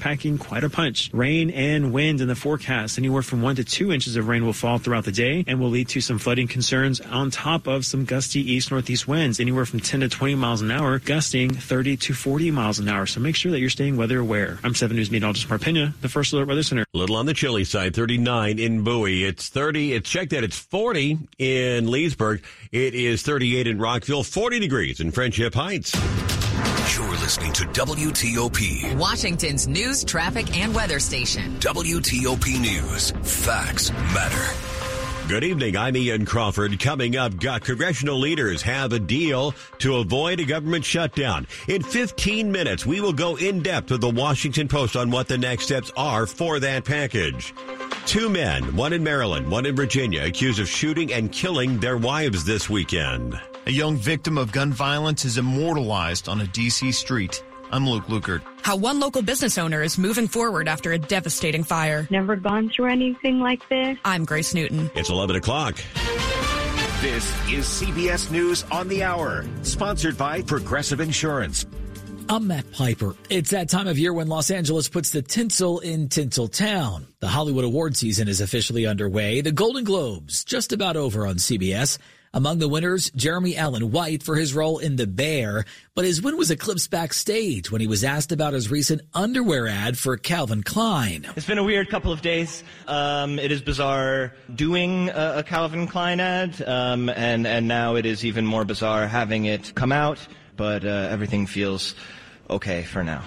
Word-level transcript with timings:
packing 0.00 0.38
quite 0.38 0.64
a 0.64 0.70
punch. 0.70 1.10
Rain 1.12 1.50
and 1.50 1.92
wind 1.92 2.20
in 2.20 2.28
the 2.28 2.34
forecast. 2.34 2.98
Anywhere 2.98 3.22
from 3.22 3.42
one 3.42 3.56
to 3.56 3.64
two 3.64 3.92
inches 3.92 4.16
of 4.16 4.26
rain 4.26 4.44
will 4.44 4.52
fall 4.52 4.78
throughout 4.78 5.04
the 5.04 5.12
day 5.12 5.44
and 5.46 5.60
will 5.60 5.68
lead 5.68 5.88
to 5.88 6.00
some 6.00 6.18
flooding 6.18 6.48
concerns 6.48 7.00
on 7.00 7.30
top 7.30 7.66
of 7.66 7.84
some 7.84 8.04
gusty 8.04 8.40
east 8.40 8.70
northeast 8.70 9.06
winds, 9.06 9.38
anywhere 9.38 9.66
from 9.66 9.80
10 9.80 10.00
to 10.00 10.08
20 10.08 10.34
miles 10.34 10.62
an 10.62 10.70
hour, 10.70 10.98
gusting 10.98 11.50
30 11.50 11.96
to 11.98 12.14
40 12.14 12.50
miles 12.50 12.78
an 12.78 12.88
hour. 12.88 13.06
So 13.06 13.20
make 13.20 13.36
sure 13.36 13.52
that 13.52 13.60
you're 13.60 13.70
staying 13.70 13.96
weather 13.96 14.18
aware. 14.18 14.58
I'm 14.64 14.74
7 14.74 14.96
News 14.96 15.10
meteorologist 15.10 15.48
Mark 15.48 15.62
Pena, 15.62 15.94
the 16.00 16.08
First 16.08 16.32
Alert 16.32 16.48
Weather 16.48 16.62
Center. 16.62 16.84
A 16.94 16.98
little 16.98 17.16
on 17.16 17.26
the 17.26 17.34
chilly 17.34 17.64
side, 17.64 17.94
39 17.94 18.58
in 18.58 18.82
Bowie. 18.82 19.24
It's 19.24 19.48
30. 19.48 19.92
It's 19.92 20.08
checked 20.08 20.30
that 20.30 20.42
it's 20.42 20.58
40 20.58 21.18
in 21.38 21.90
Leesburg. 21.90 22.42
It 22.72 22.94
is 22.94 23.22
38 23.22 23.66
in 23.66 23.78
Rockville, 23.78 24.24
40 24.24 24.58
degrees 24.58 25.00
in 25.00 25.10
Friendship 25.10 25.54
Heights. 25.54 26.39
You're 26.96 27.08
listening 27.10 27.52
to 27.52 27.64
WTOP, 27.66 28.96
Washington's 28.96 29.68
news, 29.68 30.02
traffic, 30.02 30.56
and 30.56 30.74
weather 30.74 30.98
station. 30.98 31.54
WTOP 31.60 32.60
News. 32.60 33.12
Facts 33.22 33.92
matter. 33.92 34.56
Good 35.28 35.44
evening. 35.44 35.76
I'm 35.76 35.96
Ian 35.96 36.26
Crawford. 36.26 36.80
Coming 36.80 37.16
up, 37.16 37.38
got 37.38 37.62
congressional 37.62 38.18
leaders 38.18 38.60
have 38.62 38.92
a 38.92 38.98
deal 38.98 39.54
to 39.78 39.98
avoid 39.98 40.40
a 40.40 40.44
government 40.44 40.84
shutdown. 40.84 41.46
In 41.68 41.84
15 41.84 42.50
minutes, 42.50 42.84
we 42.84 43.00
will 43.00 43.12
go 43.12 43.36
in 43.36 43.62
depth 43.62 43.92
with 43.92 44.00
the 44.00 44.10
Washington 44.10 44.66
Post 44.66 44.96
on 44.96 45.12
what 45.12 45.28
the 45.28 45.38
next 45.38 45.66
steps 45.66 45.92
are 45.96 46.26
for 46.26 46.58
that 46.58 46.84
package. 46.84 47.54
Two 48.04 48.28
men, 48.28 48.74
one 48.74 48.92
in 48.92 49.04
Maryland, 49.04 49.48
one 49.48 49.64
in 49.64 49.76
Virginia, 49.76 50.24
accused 50.24 50.58
of 50.58 50.68
shooting 50.68 51.12
and 51.12 51.30
killing 51.30 51.78
their 51.78 51.98
wives 51.98 52.44
this 52.44 52.68
weekend. 52.68 53.40
A 53.66 53.70
young 53.70 53.98
victim 53.98 54.38
of 54.38 54.52
gun 54.52 54.72
violence 54.72 55.26
is 55.26 55.36
immortalized 55.36 56.30
on 56.30 56.40
a 56.40 56.46
D.C. 56.46 56.92
street. 56.92 57.44
I'm 57.70 57.86
Luke 57.86 58.06
Lukert. 58.06 58.40
How 58.62 58.74
one 58.74 59.00
local 59.00 59.20
business 59.20 59.58
owner 59.58 59.82
is 59.82 59.98
moving 59.98 60.28
forward 60.28 60.66
after 60.66 60.92
a 60.92 60.98
devastating 60.98 61.62
fire. 61.62 62.08
Never 62.10 62.36
gone 62.36 62.70
through 62.70 62.86
anything 62.86 63.38
like 63.38 63.68
this. 63.68 63.98
I'm 64.02 64.24
Grace 64.24 64.54
Newton. 64.54 64.90
It's 64.94 65.10
11 65.10 65.36
o'clock. 65.36 65.76
This 67.02 67.26
is 67.50 67.64
CBS 67.66 68.30
News 68.30 68.64
on 68.72 68.88
the 68.88 69.02
Hour, 69.02 69.44
sponsored 69.62 70.16
by 70.16 70.40
Progressive 70.40 71.00
Insurance. 71.00 71.66
I'm 72.30 72.46
Matt 72.46 72.72
Piper. 72.72 73.14
It's 73.28 73.50
that 73.50 73.68
time 73.68 73.88
of 73.88 73.98
year 73.98 74.14
when 74.14 74.28
Los 74.28 74.50
Angeles 74.50 74.88
puts 74.88 75.10
the 75.10 75.20
tinsel 75.20 75.80
in 75.80 76.08
Tinseltown. 76.08 77.04
The 77.20 77.28
Hollywood 77.28 77.64
award 77.64 77.94
season 77.94 78.26
is 78.26 78.40
officially 78.40 78.86
underway. 78.86 79.42
The 79.42 79.52
Golden 79.52 79.84
Globes 79.84 80.44
just 80.44 80.72
about 80.72 80.96
over 80.96 81.26
on 81.26 81.36
CBS. 81.36 81.98
Among 82.32 82.60
the 82.60 82.68
winners, 82.68 83.10
Jeremy 83.10 83.56
Allen 83.56 83.90
White 83.90 84.22
for 84.22 84.36
his 84.36 84.54
role 84.54 84.78
in 84.78 84.94
The 84.94 85.08
Bear, 85.08 85.64
but 85.96 86.04
his 86.04 86.22
win 86.22 86.36
was 86.36 86.48
eclipsed 86.52 86.88
backstage 86.88 87.72
when 87.72 87.80
he 87.80 87.88
was 87.88 88.04
asked 88.04 88.30
about 88.30 88.52
his 88.52 88.70
recent 88.70 89.00
underwear 89.12 89.66
ad 89.66 89.98
for 89.98 90.16
Calvin 90.16 90.62
Klein. 90.62 91.26
It's 91.34 91.46
been 91.46 91.58
a 91.58 91.64
weird 91.64 91.90
couple 91.90 92.12
of 92.12 92.22
days. 92.22 92.62
Um, 92.86 93.40
it 93.40 93.50
is 93.50 93.62
bizarre 93.62 94.32
doing 94.54 95.08
a, 95.08 95.38
a 95.38 95.42
Calvin 95.42 95.88
Klein 95.88 96.20
ad, 96.20 96.62
um, 96.68 97.08
and 97.08 97.48
and 97.48 97.66
now 97.66 97.96
it 97.96 98.06
is 98.06 98.24
even 98.24 98.46
more 98.46 98.64
bizarre 98.64 99.08
having 99.08 99.46
it 99.46 99.74
come 99.74 99.90
out. 99.90 100.24
But 100.56 100.84
uh, 100.84 101.08
everything 101.10 101.46
feels 101.46 101.96
okay 102.48 102.84
for 102.84 103.02
now. 103.02 103.24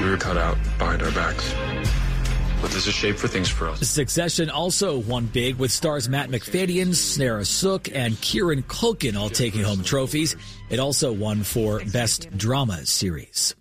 We 0.00 0.10
were 0.10 0.16
cut 0.16 0.36
out 0.36 0.58
behind 0.78 1.00
our 1.00 1.12
backs 1.12 1.54
but 2.62 2.70
there's 2.70 2.86
a 2.86 2.92
shape 2.92 3.16
for 3.16 3.28
things 3.28 3.48
for 3.48 3.68
us. 3.68 3.86
Succession 3.86 4.48
also 4.48 4.96
won 4.98 5.26
big 5.26 5.56
with 5.56 5.72
stars 5.72 6.08
Matt 6.08 6.30
Macfadyen, 6.30 6.94
Sarah 6.94 7.44
Snook, 7.44 7.94
and 7.94 8.18
Kieran 8.20 8.62
Culkin 8.62 9.16
all 9.16 9.28
taking 9.28 9.62
home 9.62 9.82
trophies. 9.82 10.36
It 10.70 10.78
also 10.78 11.12
won 11.12 11.42
for 11.42 11.82
Best 11.92 12.34
Drama 12.38 12.86
Series. 12.86 13.56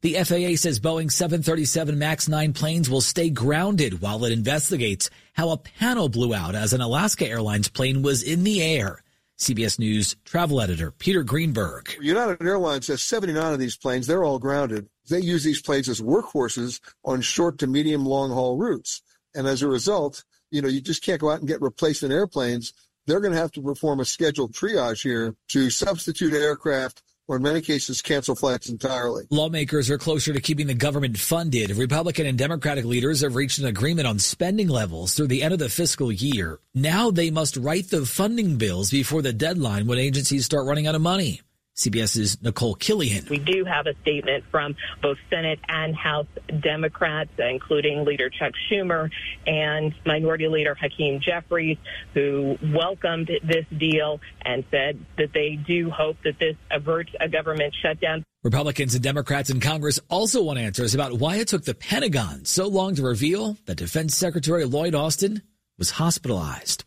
The 0.00 0.14
FAA 0.14 0.56
says 0.56 0.80
Boeing 0.80 1.12
737 1.12 1.98
MAX 1.98 2.26
9 2.26 2.54
planes 2.54 2.88
will 2.88 3.02
stay 3.02 3.28
grounded 3.28 4.00
while 4.00 4.24
it 4.24 4.32
investigates 4.32 5.10
how 5.34 5.50
a 5.50 5.58
panel 5.58 6.08
blew 6.08 6.34
out 6.34 6.54
as 6.54 6.72
an 6.72 6.80
Alaska 6.80 7.28
Airlines 7.28 7.68
plane 7.68 8.00
was 8.00 8.22
in 8.22 8.42
the 8.42 8.62
air. 8.62 9.02
CBS 9.36 9.78
News 9.78 10.16
travel 10.24 10.60
editor 10.60 10.90
Peter 10.90 11.22
Greenberg. 11.22 11.94
United 12.00 12.42
Airlines 12.42 12.86
has 12.86 13.02
79 13.02 13.52
of 13.52 13.58
these 13.58 13.76
planes. 13.76 14.06
They're 14.06 14.24
all 14.24 14.38
grounded. 14.38 14.88
They 15.10 15.20
use 15.20 15.44
these 15.44 15.60
planes 15.60 15.88
as 15.88 16.00
workhorses 16.00 16.80
on 17.04 17.20
short 17.20 17.58
to 17.58 17.66
medium 17.66 18.06
long 18.06 18.30
haul 18.30 18.56
routes. 18.56 19.02
And 19.34 19.46
as 19.46 19.62
a 19.62 19.68
result, 19.68 20.24
you 20.50 20.62
know, 20.62 20.68
you 20.68 20.80
just 20.80 21.02
can't 21.02 21.20
go 21.20 21.30
out 21.30 21.40
and 21.40 21.48
get 21.48 21.60
replacement 21.60 22.14
airplanes. 22.14 22.72
They're 23.06 23.20
going 23.20 23.32
to 23.32 23.38
have 23.38 23.52
to 23.52 23.62
perform 23.62 24.00
a 24.00 24.04
scheduled 24.04 24.52
triage 24.52 25.02
here 25.02 25.34
to 25.48 25.68
substitute 25.70 26.32
aircraft 26.32 27.02
or 27.30 27.36
in 27.36 27.42
many 27.42 27.60
cases 27.60 28.02
cancel 28.02 28.34
flights 28.34 28.68
entirely. 28.68 29.24
Lawmakers 29.30 29.88
are 29.88 29.98
closer 29.98 30.32
to 30.32 30.40
keeping 30.40 30.66
the 30.66 30.74
government 30.74 31.16
funded. 31.16 31.70
Republican 31.70 32.26
and 32.26 32.36
Democratic 32.36 32.84
leaders 32.84 33.20
have 33.20 33.36
reached 33.36 33.60
an 33.60 33.66
agreement 33.66 34.08
on 34.08 34.18
spending 34.18 34.66
levels 34.66 35.14
through 35.14 35.28
the 35.28 35.42
end 35.44 35.52
of 35.52 35.60
the 35.60 35.68
fiscal 35.68 36.10
year. 36.10 36.58
Now 36.74 37.12
they 37.12 37.30
must 37.30 37.56
write 37.56 37.88
the 37.90 38.04
funding 38.04 38.56
bills 38.56 38.90
before 38.90 39.22
the 39.22 39.32
deadline 39.32 39.86
when 39.86 39.98
agencies 39.98 40.44
start 40.44 40.66
running 40.66 40.88
out 40.88 40.96
of 40.96 41.02
money. 41.02 41.40
CBS's 41.80 42.42
Nicole 42.42 42.76
Killion. 42.76 43.28
We 43.28 43.38
do 43.38 43.64
have 43.64 43.86
a 43.86 43.94
statement 44.02 44.44
from 44.50 44.76
both 45.02 45.18
Senate 45.28 45.58
and 45.68 45.94
House 45.96 46.26
Democrats, 46.60 47.30
including 47.38 48.04
Leader 48.04 48.30
Chuck 48.30 48.52
Schumer 48.70 49.10
and 49.46 49.94
Minority 50.04 50.48
Leader 50.48 50.74
Hakeem 50.74 51.20
Jeffries, 51.20 51.78
who 52.14 52.58
welcomed 52.72 53.30
this 53.42 53.66
deal 53.76 54.20
and 54.42 54.64
said 54.70 55.04
that 55.16 55.32
they 55.32 55.56
do 55.66 55.90
hope 55.90 56.16
that 56.24 56.38
this 56.38 56.56
averts 56.70 57.10
a 57.20 57.28
government 57.28 57.74
shutdown. 57.82 58.24
Republicans 58.42 58.94
and 58.94 59.02
Democrats 59.04 59.50
in 59.50 59.60
Congress 59.60 60.00
also 60.08 60.42
want 60.42 60.58
answers 60.58 60.94
about 60.94 61.12
why 61.18 61.36
it 61.36 61.48
took 61.48 61.64
the 61.64 61.74
Pentagon 61.74 62.44
so 62.44 62.68
long 62.68 62.94
to 62.94 63.02
reveal 63.02 63.56
that 63.66 63.76
Defense 63.76 64.16
Secretary 64.16 64.64
Lloyd 64.64 64.94
Austin 64.94 65.42
was 65.78 65.90
hospitalized. 65.90 66.84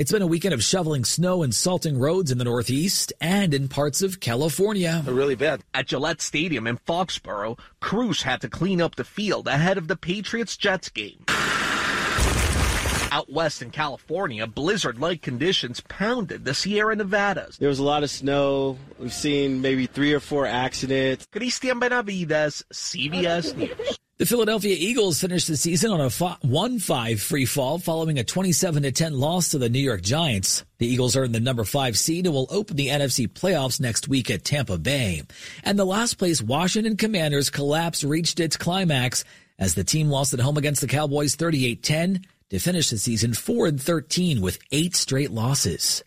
It's 0.00 0.10
been 0.10 0.22
a 0.22 0.26
weekend 0.26 0.54
of 0.54 0.64
shoveling 0.64 1.04
snow 1.04 1.42
and 1.42 1.54
salting 1.54 1.98
roads 1.98 2.30
in 2.30 2.38
the 2.38 2.44
Northeast 2.44 3.12
and 3.20 3.52
in 3.52 3.68
parts 3.68 4.00
of 4.00 4.18
California. 4.18 5.02
Really 5.06 5.34
bad. 5.34 5.62
At 5.74 5.88
Gillette 5.88 6.22
Stadium 6.22 6.66
in 6.66 6.78
Foxborough, 6.78 7.58
crews 7.80 8.22
had 8.22 8.40
to 8.40 8.48
clean 8.48 8.80
up 8.80 8.94
the 8.94 9.04
field 9.04 9.46
ahead 9.46 9.76
of 9.76 9.88
the 9.88 9.96
Patriots 9.96 10.56
Jets 10.56 10.88
game. 10.88 11.22
Out 13.12 13.30
west 13.30 13.60
in 13.60 13.70
California, 13.70 14.46
blizzard-like 14.46 15.20
conditions 15.20 15.82
pounded 15.82 16.46
the 16.46 16.54
Sierra 16.54 16.96
Nevadas. 16.96 17.58
There 17.58 17.68
was 17.68 17.78
a 17.78 17.84
lot 17.84 18.02
of 18.02 18.08
snow. 18.08 18.78
We've 18.98 19.12
seen 19.12 19.60
maybe 19.60 19.84
three 19.84 20.14
or 20.14 20.20
four 20.20 20.46
accidents. 20.46 21.26
Cristian 21.30 21.78
Benavides, 21.78 22.64
CBS 22.72 23.54
News. 23.54 23.98
The 24.20 24.26
Philadelphia 24.26 24.76
Eagles 24.78 25.18
finished 25.18 25.48
the 25.48 25.56
season 25.56 25.90
on 25.92 26.00
a 26.02 26.08
1-5 26.08 27.20
free 27.20 27.46
fall 27.46 27.78
following 27.78 28.18
a 28.18 28.22
27-10 28.22 29.18
loss 29.18 29.52
to 29.52 29.58
the 29.58 29.70
New 29.70 29.78
York 29.78 30.02
Giants. 30.02 30.62
The 30.76 30.86
Eagles 30.86 31.16
earned 31.16 31.34
the 31.34 31.40
number 31.40 31.64
5 31.64 31.96
seed 31.96 32.26
and 32.26 32.34
will 32.34 32.46
open 32.50 32.76
the 32.76 32.88
NFC 32.88 33.26
playoffs 33.26 33.80
next 33.80 34.08
week 34.08 34.30
at 34.30 34.44
Tampa 34.44 34.76
Bay. 34.76 35.22
And 35.64 35.78
the 35.78 35.86
last 35.86 36.18
place 36.18 36.42
Washington 36.42 36.98
Commanders 36.98 37.48
collapse 37.48 38.04
reached 38.04 38.40
its 38.40 38.58
climax 38.58 39.24
as 39.58 39.74
the 39.74 39.84
team 39.84 40.10
lost 40.10 40.34
at 40.34 40.40
home 40.40 40.58
against 40.58 40.82
the 40.82 40.86
Cowboys 40.86 41.34
38-10 41.34 42.22
to 42.50 42.58
finish 42.58 42.90
the 42.90 42.98
season 42.98 43.32
4 43.32 43.70
13 43.70 44.42
with 44.42 44.58
8 44.70 44.94
straight 44.94 45.30
losses. 45.30 46.04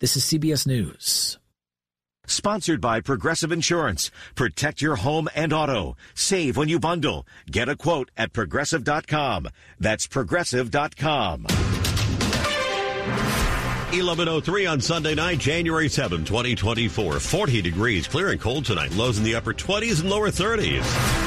This 0.00 0.16
is 0.16 0.24
CBS 0.24 0.66
News. 0.66 1.36
Sponsored 2.26 2.80
by 2.80 3.00
Progressive 3.00 3.52
Insurance. 3.52 4.10
Protect 4.34 4.82
your 4.82 4.96
home 4.96 5.28
and 5.34 5.52
auto. 5.52 5.96
Save 6.14 6.56
when 6.56 6.68
you 6.68 6.78
bundle. 6.78 7.26
Get 7.50 7.68
a 7.68 7.76
quote 7.76 8.10
at 8.16 8.32
progressive.com. 8.32 9.48
That's 9.80 10.06
progressive.com. 10.06 11.46
1103 13.92 14.66
on 14.66 14.80
Sunday 14.80 15.14
night, 15.14 15.38
January 15.38 15.88
7, 15.88 16.24
2024. 16.24 17.20
40 17.20 17.62
degrees, 17.62 18.06
clear 18.06 18.30
and 18.30 18.40
cold 18.40 18.64
tonight. 18.64 18.92
Lows 18.92 19.18
in 19.18 19.24
the 19.24 19.34
upper 19.34 19.54
20s 19.54 20.00
and 20.00 20.10
lower 20.10 20.28
30s. 20.28 21.25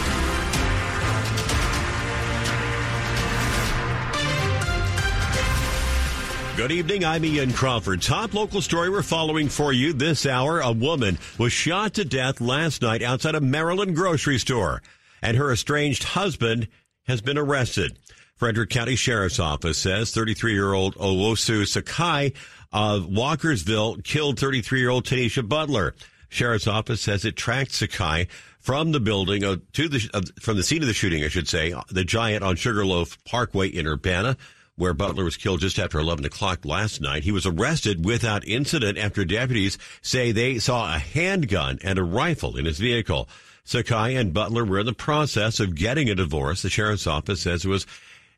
Good 6.60 6.74
evening. 6.74 7.06
I'm 7.06 7.24
Ian 7.24 7.54
Crawford. 7.54 8.02
Top 8.02 8.34
local 8.34 8.62
story 8.62 8.90
we're 8.90 9.02
following 9.02 9.48
for 9.48 9.72
you 9.72 9.94
this 9.94 10.26
hour. 10.26 10.60
A 10.60 10.74
woman 10.74 11.18
was 11.38 11.54
shot 11.54 11.94
to 11.94 12.04
death 12.04 12.42
last 12.42 12.82
night 12.82 13.02
outside 13.02 13.34
a 13.34 13.40
Maryland 13.40 13.96
grocery 13.96 14.38
store, 14.38 14.82
and 15.22 15.38
her 15.38 15.54
estranged 15.54 16.04
husband 16.04 16.68
has 17.08 17.22
been 17.22 17.38
arrested. 17.38 17.98
Frederick 18.36 18.72
County 18.72 18.98
Sheriff's 18.98 19.40
Office 19.40 19.78
says 19.78 20.12
33 20.12 20.52
year 20.52 20.74
old 20.74 20.96
Owosu 20.96 21.66
Sakai 21.66 22.34
of 22.74 23.04
Walkersville 23.04 24.04
killed 24.04 24.38
33 24.38 24.82
year 24.82 24.90
old 24.90 25.06
Tanisha 25.06 25.48
Butler. 25.48 25.96
Sheriff's 26.28 26.68
Office 26.68 27.00
says 27.00 27.24
it 27.24 27.38
tracked 27.38 27.72
Sakai 27.72 28.28
from 28.60 28.92
the 28.92 29.00
building 29.00 29.44
to 29.44 29.88
the, 29.88 30.30
from 30.42 30.58
the 30.58 30.64
scene 30.64 30.82
of 30.82 30.90
the 30.90 30.94
shooting, 30.94 31.24
I 31.24 31.30
should 31.30 31.48
say, 31.48 31.74
the 31.90 32.04
Giant 32.04 32.44
on 32.44 32.58
Sugarloaf 32.58 33.18
Parkway 33.24 33.70
in 33.70 33.88
Urbana 33.88 34.36
where 34.80 34.94
Butler 34.94 35.26
was 35.26 35.36
killed 35.36 35.60
just 35.60 35.78
after 35.78 36.00
11 36.00 36.24
o'clock 36.24 36.64
last 36.64 37.02
night. 37.02 37.26
He 37.26 37.34
was 37.34 37.46
arrested 37.46 38.06
without 38.06 38.48
incident 38.48 38.98
after 38.98 39.26
deputies 39.26 39.78
say 40.02 40.32
they 40.32 40.58
saw 40.58 40.96
a 40.96 41.00
handgun 41.00 41.80
and 41.84 42.00
a 42.00 42.04
rifle 42.04 42.56
in 42.56 42.64
his 42.64 42.80
vehicle. 42.80 43.28
Sakai 43.66 44.16
and 44.16 44.34
Butler 44.34 44.64
were 44.64 44.80
in 44.80 44.86
the 44.86 44.94
process 44.94 45.60
of 45.60 45.76
getting 45.76 46.10
a 46.10 46.16
divorce. 46.16 46.62
The 46.62 46.70
sheriff's 46.70 47.08
office 47.08 47.42
says 47.42 47.66
was 47.66 47.86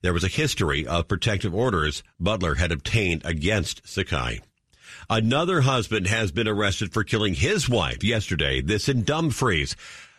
there 0.01 0.13
was 0.13 0.23
a 0.23 0.29
history 0.29 0.88
of 0.88 1.07
protective 1.07 1.53
orders 1.53 2.01
Butler 2.19 2.55
had 2.55 2.71
obtained 2.71 3.21
against 3.23 3.88
Sakai. 3.88 4.41
Another 5.11 5.61
husband 5.61 6.07
has 6.07 6.31
been 6.31 6.47
arrested 6.47 6.91
for 6.91 7.03
killing 7.03 7.35
his 7.35 7.69
wife 7.69 8.03
yesterday. 8.03 8.61
This 8.61 8.89
in 8.89 9.03
Dumfries. 9.03 9.75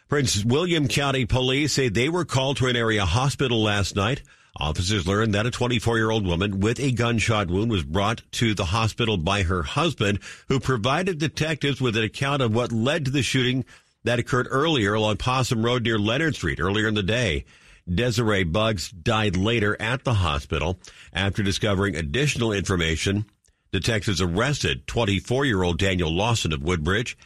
Prince 0.09 0.45
William 0.45 0.87
County 0.87 1.27
police 1.27 1.73
say 1.73 1.89
they 1.89 2.09
were 2.09 2.25
called 2.25 2.59
to 2.59 2.69
an 2.69 2.77
area 2.77 3.05
hospital 3.05 3.61
last 3.61 3.97
night. 3.97 4.23
Officers 4.57 5.07
learned 5.07 5.35
that 5.35 5.47
a 5.47 5.51
24 5.51 5.97
year 5.97 6.11
old 6.11 6.27
woman 6.27 6.61
with 6.61 6.79
a 6.79 6.93
gunshot 6.93 7.49
wound 7.49 7.71
was 7.71 7.85
brought 7.85 8.23
to 8.33 8.55
the 8.55 8.67
hospital 8.67 9.17
by 9.17 9.43
her 9.45 9.63
husband, 9.63 10.19
who 10.49 10.61
provided 10.61 11.19
detectives 11.19 11.81
with 11.81 11.97
an 11.97 12.05
account 12.05 12.43
of 12.43 12.55
what 12.55 12.71
led 12.71 13.07
to 13.07 13.11
the 13.11 13.23
shooting 13.23 13.65
that 14.05 14.19
occurred 14.19 14.49
earlier 14.51 14.95
along 14.95 15.17
Possum 15.17 15.65
Road 15.65 15.85
near 15.85 15.99
Leonard 15.99 16.35
Street 16.35 16.61
earlier 16.61 16.87
in 16.87 16.95
the 16.95 17.03
day. 17.03 17.45
Desiree 17.93 18.45
Bugs 18.45 18.91
died 18.91 19.37
later 19.37 19.81
at 19.81 20.05
the 20.05 20.15
hospital 20.15 20.79
after 21.13 21.43
discovering 21.43 21.97
additional 21.97 22.53
information. 22.53 23.25
Detectives 23.73 24.21
arrested 24.21 24.87
24 24.87 25.47
year 25.47 25.63
old 25.63 25.79
Daniel 25.79 26.13
Lawson 26.13 26.53
of 26.53 26.63
Woodbridge. 26.63 27.17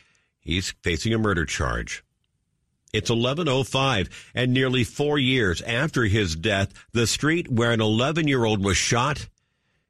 He's 0.41 0.71
facing 0.83 1.13
a 1.13 1.19
murder 1.19 1.45
charge. 1.45 2.05
It's 2.97 3.11
1105 3.11 4.31
and 4.35 4.55
nearly 4.55 4.83
four 4.83 5.19
years 5.19 5.61
after 5.61 6.05
his 6.05 6.35
death, 6.35 6.73
the 6.93 7.07
street 7.07 7.47
where 7.47 7.73
an 7.73 7.83
11 7.83 8.27
year 8.27 8.43
old 8.47 8.65
was 8.65 8.79
shot 8.79 9.29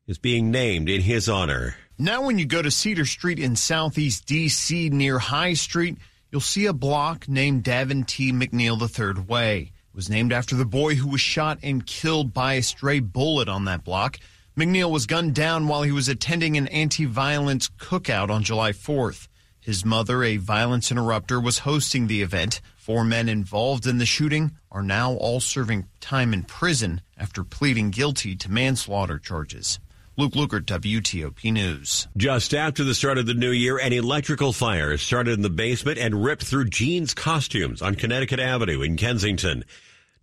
is 0.08 0.18
being 0.18 0.50
named 0.50 0.88
in 0.88 1.02
his 1.02 1.28
honor. 1.28 1.76
Now, 1.96 2.26
when 2.26 2.36
you 2.36 2.46
go 2.46 2.62
to 2.62 2.70
Cedar 2.72 3.04
Street 3.04 3.38
in 3.38 3.54
Southeast 3.54 4.26
D.C. 4.26 4.88
near 4.90 5.20
High 5.20 5.54
Street, 5.54 5.98
you'll 6.32 6.40
see 6.40 6.66
a 6.66 6.72
block 6.72 7.28
named 7.28 7.62
Davon 7.62 8.02
T. 8.02 8.32
McNeil 8.32 8.82
III 8.82 9.22
Way. 9.22 9.70
It 9.90 9.94
was 9.94 10.10
named 10.10 10.32
after 10.32 10.56
the 10.56 10.64
boy 10.64 10.96
who 10.96 11.06
was 11.06 11.20
shot 11.20 11.60
and 11.62 11.86
killed 11.86 12.34
by 12.34 12.54
a 12.54 12.62
stray 12.62 12.98
bullet 12.98 13.48
on 13.48 13.66
that 13.66 13.84
block. 13.84 14.18
McNeil 14.58 14.90
was 14.90 15.06
gunned 15.06 15.36
down 15.36 15.68
while 15.68 15.84
he 15.84 15.92
was 15.92 16.08
attending 16.08 16.56
an 16.56 16.66
anti 16.68 17.04
violence 17.04 17.68
cookout 17.78 18.30
on 18.30 18.42
July 18.42 18.72
4th. 18.72 19.28
His 19.66 19.84
mother, 19.84 20.22
a 20.22 20.36
violence 20.36 20.92
interrupter, 20.92 21.40
was 21.40 21.60
hosting 21.60 22.06
the 22.06 22.22
event. 22.22 22.60
Four 22.86 23.02
men 23.02 23.28
involved 23.28 23.84
in 23.84 23.98
the 23.98 24.06
shooting 24.06 24.52
are 24.70 24.80
now 24.80 25.14
all 25.14 25.40
serving 25.40 25.88
time 25.98 26.32
in 26.32 26.44
prison 26.44 27.00
after 27.18 27.42
pleading 27.42 27.90
guilty 27.90 28.36
to 28.36 28.48
manslaughter 28.48 29.18
charges. 29.18 29.80
Luke 30.16 30.34
Lukert, 30.34 30.66
WTOP 30.66 31.52
News. 31.52 32.06
Just 32.16 32.54
after 32.54 32.84
the 32.84 32.94
start 32.94 33.18
of 33.18 33.26
the 33.26 33.34
new 33.34 33.50
year, 33.50 33.76
an 33.76 33.92
electrical 33.92 34.52
fire 34.52 34.96
started 34.98 35.32
in 35.32 35.42
the 35.42 35.50
basement 35.50 35.98
and 35.98 36.22
ripped 36.22 36.44
through 36.44 36.66
Jean's 36.66 37.12
costumes 37.12 37.82
on 37.82 37.96
Connecticut 37.96 38.38
Avenue 38.38 38.82
in 38.82 38.96
Kensington. 38.96 39.64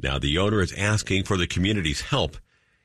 Now 0.02 0.18
the 0.18 0.38
owner 0.38 0.62
is 0.62 0.72
asking 0.72 1.26
for 1.26 1.36
the 1.36 1.48
community's 1.48 2.00
help 2.00 2.38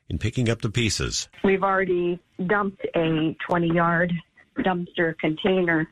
in 0.09 0.17
picking 0.17 0.49
up 0.49 0.61
the 0.61 0.69
pieces. 0.69 1.29
We've 1.45 1.63
already 1.63 2.19
dumped 2.47 2.85
a 2.97 3.33
20 3.47 3.67
yard 3.73 4.11
dumpster 4.57 5.17
container 5.19 5.87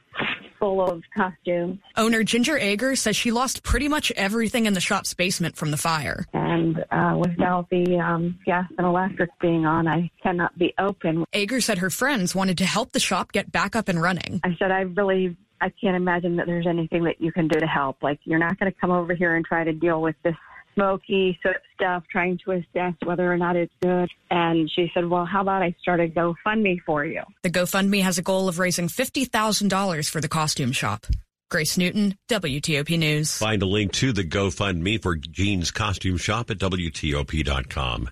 full 0.59 0.81
of 0.81 1.03
costumes. 1.15 1.79
Owner 1.95 2.23
Ginger 2.23 2.57
Ager 2.57 2.95
says 2.95 3.15
she 3.15 3.31
lost 3.31 3.63
pretty 3.63 3.87
much 3.87 4.11
everything 4.11 4.65
in 4.65 4.73
the 4.73 4.79
shop's 4.79 5.13
basement 5.13 5.55
from 5.55 5.71
the 5.71 5.77
fire. 5.77 6.25
And 6.33 6.83
uh, 6.91 7.17
without 7.17 7.69
the 7.69 7.97
um, 7.97 8.39
gas 8.45 8.65
and 8.77 8.85
electric 8.85 9.29
being 9.39 9.65
on, 9.65 9.87
I 9.87 10.09
cannot 10.21 10.57
be 10.57 10.73
open. 10.79 11.25
Ager 11.33 11.61
said 11.61 11.77
her 11.79 11.89
friends 11.89 12.35
wanted 12.35 12.57
to 12.59 12.65
help 12.65 12.91
the 12.91 12.99
shop 12.99 13.31
get 13.31 13.51
back 13.51 13.75
up 13.75 13.87
and 13.89 14.01
running. 14.01 14.39
I 14.43 14.55
said, 14.59 14.71
I 14.71 14.81
really, 14.81 15.35
I 15.61 15.69
can't 15.81 15.95
imagine 15.95 16.35
that 16.37 16.45
there's 16.45 16.67
anything 16.67 17.03
that 17.05 17.21
you 17.21 17.31
can 17.31 17.47
do 17.47 17.59
to 17.59 17.67
help. 17.67 18.01
Like, 18.01 18.19
you're 18.23 18.39
not 18.39 18.59
going 18.59 18.71
to 18.71 18.79
come 18.79 18.91
over 18.91 19.13
here 19.13 19.35
and 19.35 19.45
try 19.45 19.63
to 19.63 19.73
deal 19.73 20.01
with 20.01 20.15
this 20.23 20.35
smoky 20.77 21.39
soot 21.41 21.57
stuff, 21.75 22.03
trying 22.11 22.39
to 22.45 22.51
assess 22.51 22.93
whether 23.03 23.31
or 23.31 23.37
not 23.37 23.55
it's 23.55 23.73
good. 23.81 24.09
And 24.29 24.69
she 24.71 24.91
said, 24.93 25.09
Well, 25.09 25.25
how 25.25 25.41
about 25.41 25.63
I 25.63 25.75
start 25.81 25.99
a 25.99 26.07
GoFundMe 26.07 26.81
for 26.85 27.03
you? 27.03 27.23
The 27.41 27.49
GoFundMe 27.49 28.03
has 28.03 28.17
a 28.17 28.21
goal 28.21 28.47
of 28.47 28.59
raising 28.59 28.87
$50,000 28.87 30.09
for 30.09 30.21
the 30.21 30.29
costume 30.29 30.71
shop. 30.71 31.07
Grace 31.49 31.77
Newton, 31.77 32.15
WTOP 32.29 32.99
News. 32.99 33.37
Find 33.37 33.61
a 33.61 33.65
link 33.65 33.93
to 33.93 34.11
the 34.11 34.25
GoFundMe 34.25 35.01
for 35.01 35.15
Jean's 35.15 35.71
costume 35.71 36.17
shop 36.17 36.51
at 36.51 36.57
WTOP.com. 36.57 38.09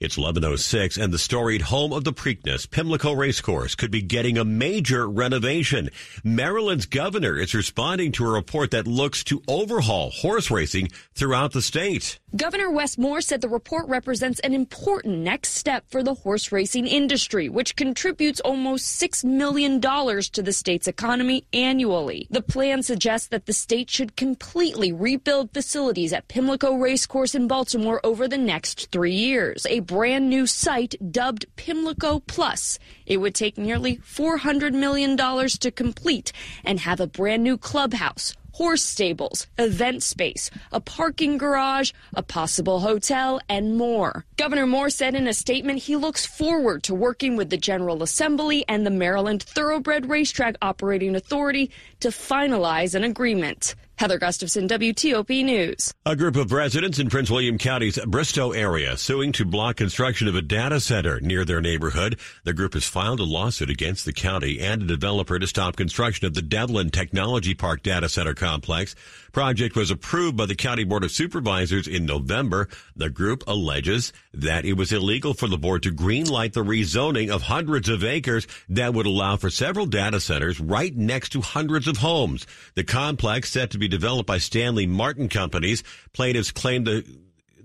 It's 0.00 0.16
1106 0.16 0.96
and 0.96 1.12
the 1.12 1.18
storied 1.18 1.62
home 1.62 1.92
of 1.92 2.04
the 2.04 2.12
Preakness, 2.12 2.70
Pimlico 2.70 3.12
Racecourse, 3.14 3.74
could 3.74 3.90
be 3.90 4.00
getting 4.00 4.38
a 4.38 4.44
major 4.44 5.08
renovation. 5.08 5.90
Maryland's 6.22 6.86
governor 6.86 7.36
is 7.36 7.52
responding 7.52 8.12
to 8.12 8.24
a 8.24 8.30
report 8.30 8.70
that 8.70 8.86
looks 8.86 9.24
to 9.24 9.42
overhaul 9.48 10.10
horse 10.10 10.52
racing 10.52 10.90
throughout 11.16 11.52
the 11.52 11.60
state. 11.60 12.20
Governor 12.36 12.70
Wes 12.70 12.96
Moore 12.96 13.20
said 13.20 13.40
the 13.40 13.48
report 13.48 13.88
represents 13.88 14.38
an 14.40 14.54
important 14.54 15.18
next 15.18 15.54
step 15.54 15.84
for 15.88 16.04
the 16.04 16.14
horse 16.14 16.52
racing 16.52 16.86
industry, 16.86 17.48
which 17.48 17.74
contributes 17.74 18.38
almost 18.40 19.02
$6 19.02 19.24
million 19.24 19.80
to 19.80 20.42
the 20.42 20.52
state's 20.52 20.86
economy 20.86 21.44
annually. 21.52 22.28
The 22.30 22.42
plan 22.42 22.84
suggests 22.84 23.28
that 23.28 23.46
the 23.46 23.52
state 23.52 23.90
should 23.90 24.14
completely 24.14 24.92
rebuild 24.92 25.52
facilities 25.52 26.12
at 26.12 26.28
Pimlico 26.28 26.74
Racecourse 26.74 27.34
in 27.34 27.48
Baltimore 27.48 28.00
over 28.04 28.28
the 28.28 28.38
next 28.38 28.92
three 28.92 29.14
years. 29.14 29.66
A 29.68 29.80
brand 29.88 30.28
new 30.28 30.46
site 30.46 30.94
dubbed 31.10 31.46
Pimlico 31.56 32.20
Plus. 32.20 32.78
It 33.06 33.16
would 33.16 33.34
take 33.34 33.56
nearly 33.56 33.96
$400 33.96 34.74
million 34.74 35.16
to 35.16 35.70
complete 35.70 36.30
and 36.62 36.78
have 36.80 37.00
a 37.00 37.06
brand 37.06 37.42
new 37.42 37.56
clubhouse, 37.56 38.34
horse 38.52 38.82
stables, 38.82 39.46
event 39.56 40.02
space, 40.02 40.50
a 40.72 40.80
parking 40.80 41.38
garage, 41.38 41.92
a 42.12 42.22
possible 42.22 42.80
hotel, 42.80 43.40
and 43.48 43.78
more. 43.78 44.26
Governor 44.36 44.66
Moore 44.66 44.90
said 44.90 45.14
in 45.14 45.26
a 45.26 45.32
statement 45.32 45.78
he 45.78 45.96
looks 45.96 46.26
forward 46.26 46.82
to 46.82 46.94
working 46.94 47.34
with 47.36 47.48
the 47.48 47.56
General 47.56 48.02
Assembly 48.02 48.66
and 48.68 48.84
the 48.84 48.90
Maryland 48.90 49.42
Thoroughbred 49.42 50.10
Racetrack 50.10 50.56
Operating 50.60 51.16
Authority 51.16 51.70
to 52.00 52.08
finalize 52.08 52.94
an 52.94 53.04
agreement. 53.04 53.74
Heather 53.98 54.18
Gustafson, 54.18 54.68
WTOP 54.68 55.44
News. 55.44 55.92
A 56.06 56.14
group 56.14 56.36
of 56.36 56.52
residents 56.52 57.00
in 57.00 57.10
Prince 57.10 57.32
William 57.32 57.58
County's 57.58 57.98
Bristow 58.06 58.52
area 58.52 58.96
suing 58.96 59.32
to 59.32 59.44
block 59.44 59.74
construction 59.74 60.28
of 60.28 60.36
a 60.36 60.40
data 60.40 60.78
center 60.78 61.18
near 61.18 61.44
their 61.44 61.60
neighborhood. 61.60 62.16
The 62.44 62.52
group 62.52 62.74
has 62.74 62.84
filed 62.84 63.18
a 63.18 63.24
lawsuit 63.24 63.70
against 63.70 64.04
the 64.04 64.12
county 64.12 64.60
and 64.60 64.82
a 64.82 64.86
developer 64.86 65.36
to 65.40 65.48
stop 65.48 65.74
construction 65.74 66.28
of 66.28 66.34
the 66.34 66.42
Devlin 66.42 66.90
Technology 66.90 67.54
Park 67.54 67.82
data 67.82 68.08
center 68.08 68.34
complex. 68.34 68.94
Project 69.32 69.74
was 69.74 69.90
approved 69.90 70.36
by 70.36 70.46
the 70.46 70.54
County 70.54 70.84
Board 70.84 71.02
of 71.02 71.10
Supervisors 71.10 71.88
in 71.88 72.06
November. 72.06 72.68
The 72.94 73.10
group 73.10 73.42
alleges 73.48 74.12
that 74.32 74.64
it 74.64 74.74
was 74.74 74.92
illegal 74.92 75.34
for 75.34 75.48
the 75.48 75.58
board 75.58 75.82
to 75.82 75.90
greenlight 75.90 76.52
the 76.52 76.62
rezoning 76.62 77.30
of 77.30 77.42
hundreds 77.42 77.88
of 77.88 78.04
acres 78.04 78.46
that 78.68 78.94
would 78.94 79.06
allow 79.06 79.36
for 79.36 79.50
several 79.50 79.86
data 79.86 80.20
centers 80.20 80.60
right 80.60 80.96
next 80.96 81.30
to 81.30 81.40
hundreds 81.40 81.88
of 81.88 81.96
homes. 81.96 82.46
The 82.76 82.84
complex 82.84 83.50
set 83.50 83.70
to 83.72 83.78
be 83.78 83.87
developed 83.88 84.26
by 84.26 84.38
Stanley 84.38 84.86
Martin 84.86 85.28
Companies. 85.28 85.82
Plaintiffs 86.12 86.52
claim 86.52 86.84
the 86.84 87.04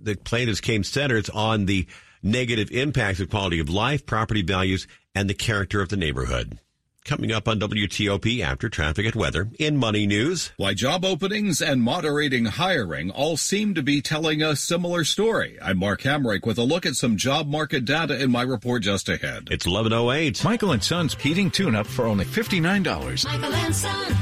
the 0.04 0.16
plaintiffs 0.16 0.60
came 0.60 0.84
centered 0.84 1.30
on 1.34 1.66
the 1.66 1.88
negative 2.22 2.72
impacts 2.72 3.20
of 3.20 3.30
quality 3.30 3.60
of 3.60 3.70
life, 3.70 4.06
property 4.06 4.42
values, 4.42 4.88
and 5.16 5.30
the 5.30 5.34
character 5.34 5.82
of 5.82 5.90
the 5.90 5.98
neighborhood. 5.98 6.60
Coming 7.06 7.34
up 7.34 7.50
on 7.50 7.60
WTOP 7.60 8.40
after 8.40 8.70
traffic 8.70 9.06
and 9.06 9.16
weather 9.16 9.50
in 9.60 9.76
Money 9.76 10.08
News. 10.08 10.54
Why 10.56 10.74
job 10.74 11.04
openings 11.04 11.62
and 11.62 11.82
moderating 11.82 12.46
hiring 12.46 13.12
all 13.12 13.36
seem 13.36 13.74
to 13.74 13.84
be 13.84 14.02
telling 14.02 14.42
a 14.42 14.56
similar 14.56 15.04
story. 15.04 15.58
I'm 15.62 15.80
Mark 15.80 16.04
Hamrick 16.04 16.46
with 16.46 16.58
a 16.58 16.64
look 16.64 16.86
at 16.86 16.96
some 16.96 17.18
job 17.18 17.46
market 17.48 17.84
data 17.84 18.22
in 18.22 18.32
my 18.32 18.44
report 18.44 18.84
just 18.84 19.10
ahead. 19.10 19.50
It's 19.52 19.68
1108. 19.68 20.46
Michael 20.46 20.72
and 20.72 20.82
Son's 20.84 21.14
heating 21.16 21.52
tune 21.52 21.76
up 21.76 21.88
for 21.88 22.06
only 22.06 22.24
$59. 22.24 23.26
Michael 23.26 23.54
and 23.54 23.76
Son. 23.76 24.16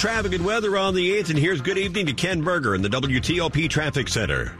Traffic 0.00 0.32
and 0.32 0.46
weather 0.46 0.78
on 0.78 0.94
the 0.94 1.10
8th, 1.18 1.28
and 1.28 1.38
here's 1.38 1.60
good 1.60 1.76
evening 1.76 2.06
to 2.06 2.14
Ken 2.14 2.40
Berger 2.40 2.74
in 2.74 2.80
the 2.80 2.88
WTOP 2.88 3.68
Traffic 3.68 4.08
Center. 4.08 4.54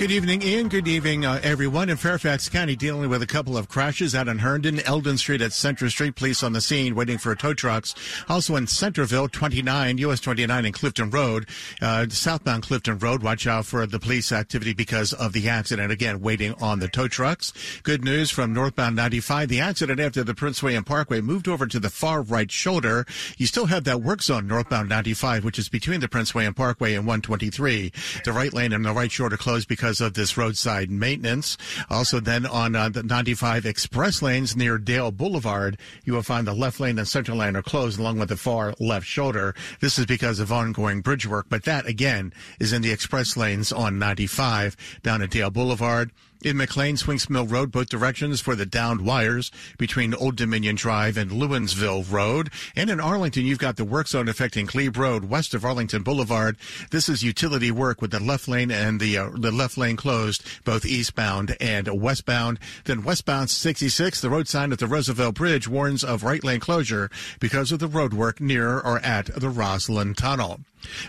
Good 0.00 0.12
evening, 0.12 0.40
Ian. 0.40 0.68
Good 0.68 0.88
evening, 0.88 1.26
uh, 1.26 1.40
everyone. 1.42 1.90
In 1.90 1.98
Fairfax 1.98 2.48
County, 2.48 2.74
dealing 2.74 3.10
with 3.10 3.20
a 3.20 3.26
couple 3.26 3.58
of 3.58 3.68
crashes 3.68 4.14
out 4.14 4.28
in 4.28 4.38
Herndon, 4.38 4.80
Eldon 4.86 5.18
Street 5.18 5.42
at 5.42 5.52
Center 5.52 5.90
Street. 5.90 6.16
Police 6.16 6.42
on 6.42 6.54
the 6.54 6.62
scene 6.62 6.94
waiting 6.94 7.18
for 7.18 7.34
tow 7.34 7.52
trucks. 7.52 7.94
Also 8.26 8.56
in 8.56 8.66
Centreville, 8.66 9.28
29, 9.28 9.98
US 9.98 10.20
29 10.20 10.64
and 10.64 10.72
Clifton 10.72 11.10
Road, 11.10 11.46
uh, 11.82 12.06
southbound 12.08 12.62
Clifton 12.62 12.98
Road. 12.98 13.22
Watch 13.22 13.46
out 13.46 13.66
for 13.66 13.86
the 13.86 13.98
police 13.98 14.32
activity 14.32 14.72
because 14.72 15.12
of 15.12 15.34
the 15.34 15.50
accident. 15.50 15.92
Again, 15.92 16.22
waiting 16.22 16.54
on 16.62 16.78
the 16.78 16.88
tow 16.88 17.06
trucks. 17.06 17.52
Good 17.82 18.02
news 18.02 18.30
from 18.30 18.54
northbound 18.54 18.96
95. 18.96 19.50
The 19.50 19.60
accident 19.60 20.00
after 20.00 20.24
the 20.24 20.34
Prince 20.34 20.62
William 20.62 20.82
Parkway 20.82 21.20
moved 21.20 21.46
over 21.46 21.66
to 21.66 21.78
the 21.78 21.90
far 21.90 22.22
right 22.22 22.50
shoulder. 22.50 23.04
You 23.36 23.44
still 23.44 23.66
have 23.66 23.84
that 23.84 24.00
work 24.00 24.22
zone 24.22 24.46
northbound 24.46 24.88
95, 24.88 25.44
which 25.44 25.58
is 25.58 25.68
between 25.68 26.00
the 26.00 26.08
Prince 26.08 26.34
William 26.34 26.54
Parkway 26.54 26.94
and 26.94 27.06
123. 27.06 27.92
The 28.24 28.32
right 28.32 28.54
lane 28.54 28.72
and 28.72 28.82
the 28.82 28.94
right 28.94 29.12
shoulder 29.12 29.36
closed 29.36 29.68
because 29.68 29.89
because 29.90 30.00
of 30.00 30.14
this 30.14 30.36
roadside 30.36 30.88
maintenance. 30.88 31.56
Also, 31.90 32.20
then 32.20 32.46
on 32.46 32.76
uh, 32.76 32.88
the 32.88 33.02
95 33.02 33.66
express 33.66 34.22
lanes 34.22 34.54
near 34.54 34.78
Dale 34.78 35.10
Boulevard, 35.10 35.80
you 36.04 36.12
will 36.12 36.22
find 36.22 36.46
the 36.46 36.54
left 36.54 36.78
lane 36.78 36.96
and 36.96 37.08
center 37.08 37.34
lane 37.34 37.56
are 37.56 37.62
closed 37.62 37.98
along 37.98 38.20
with 38.20 38.28
the 38.28 38.36
far 38.36 38.72
left 38.78 39.04
shoulder. 39.04 39.52
This 39.80 39.98
is 39.98 40.06
because 40.06 40.38
of 40.38 40.52
ongoing 40.52 41.00
bridge 41.00 41.26
work, 41.26 41.46
but 41.48 41.64
that 41.64 41.86
again 41.86 42.32
is 42.60 42.72
in 42.72 42.82
the 42.82 42.92
express 42.92 43.36
lanes 43.36 43.72
on 43.72 43.98
95 43.98 44.76
down 45.02 45.22
at 45.22 45.30
Dale 45.30 45.50
Boulevard. 45.50 46.12
In 46.42 46.56
McLean, 46.56 46.96
Swinks 46.96 47.28
Mill 47.28 47.46
Road, 47.46 47.70
both 47.70 47.90
directions 47.90 48.40
for 48.40 48.54
the 48.54 48.64
downed 48.64 49.02
wires 49.02 49.50
between 49.76 50.14
Old 50.14 50.36
Dominion 50.36 50.74
Drive 50.74 51.18
and 51.18 51.30
Lewinsville 51.30 52.10
Road. 52.10 52.48
And 52.74 52.88
in 52.88 52.98
Arlington, 52.98 53.44
you've 53.44 53.58
got 53.58 53.76
the 53.76 53.84
work 53.84 54.08
zone 54.08 54.26
affecting 54.26 54.64
Glebe 54.64 54.96
Road 54.96 55.24
west 55.26 55.52
of 55.52 55.66
Arlington 55.66 56.02
Boulevard. 56.02 56.56
This 56.92 57.10
is 57.10 57.22
utility 57.22 57.70
work 57.70 58.00
with 58.00 58.10
the 58.10 58.20
left 58.20 58.48
lane 58.48 58.70
and 58.70 58.98
the, 59.00 59.18
uh, 59.18 59.30
the 59.34 59.52
left 59.52 59.76
lane 59.76 59.96
closed, 59.96 60.42
both 60.64 60.86
eastbound 60.86 61.58
and 61.60 61.86
westbound. 62.00 62.58
Then 62.84 63.04
westbound 63.04 63.50
66, 63.50 64.22
the 64.22 64.30
road 64.30 64.48
sign 64.48 64.72
at 64.72 64.78
the 64.78 64.86
Roosevelt 64.86 65.34
Bridge 65.34 65.68
warns 65.68 66.02
of 66.02 66.24
right 66.24 66.42
lane 66.42 66.60
closure 66.60 67.10
because 67.38 67.70
of 67.70 67.80
the 67.80 67.86
road 67.86 68.14
work 68.14 68.40
near 68.40 68.80
or 68.80 68.98
at 69.00 69.26
the 69.26 69.50
Rosslyn 69.50 70.16
Tunnel. 70.16 70.60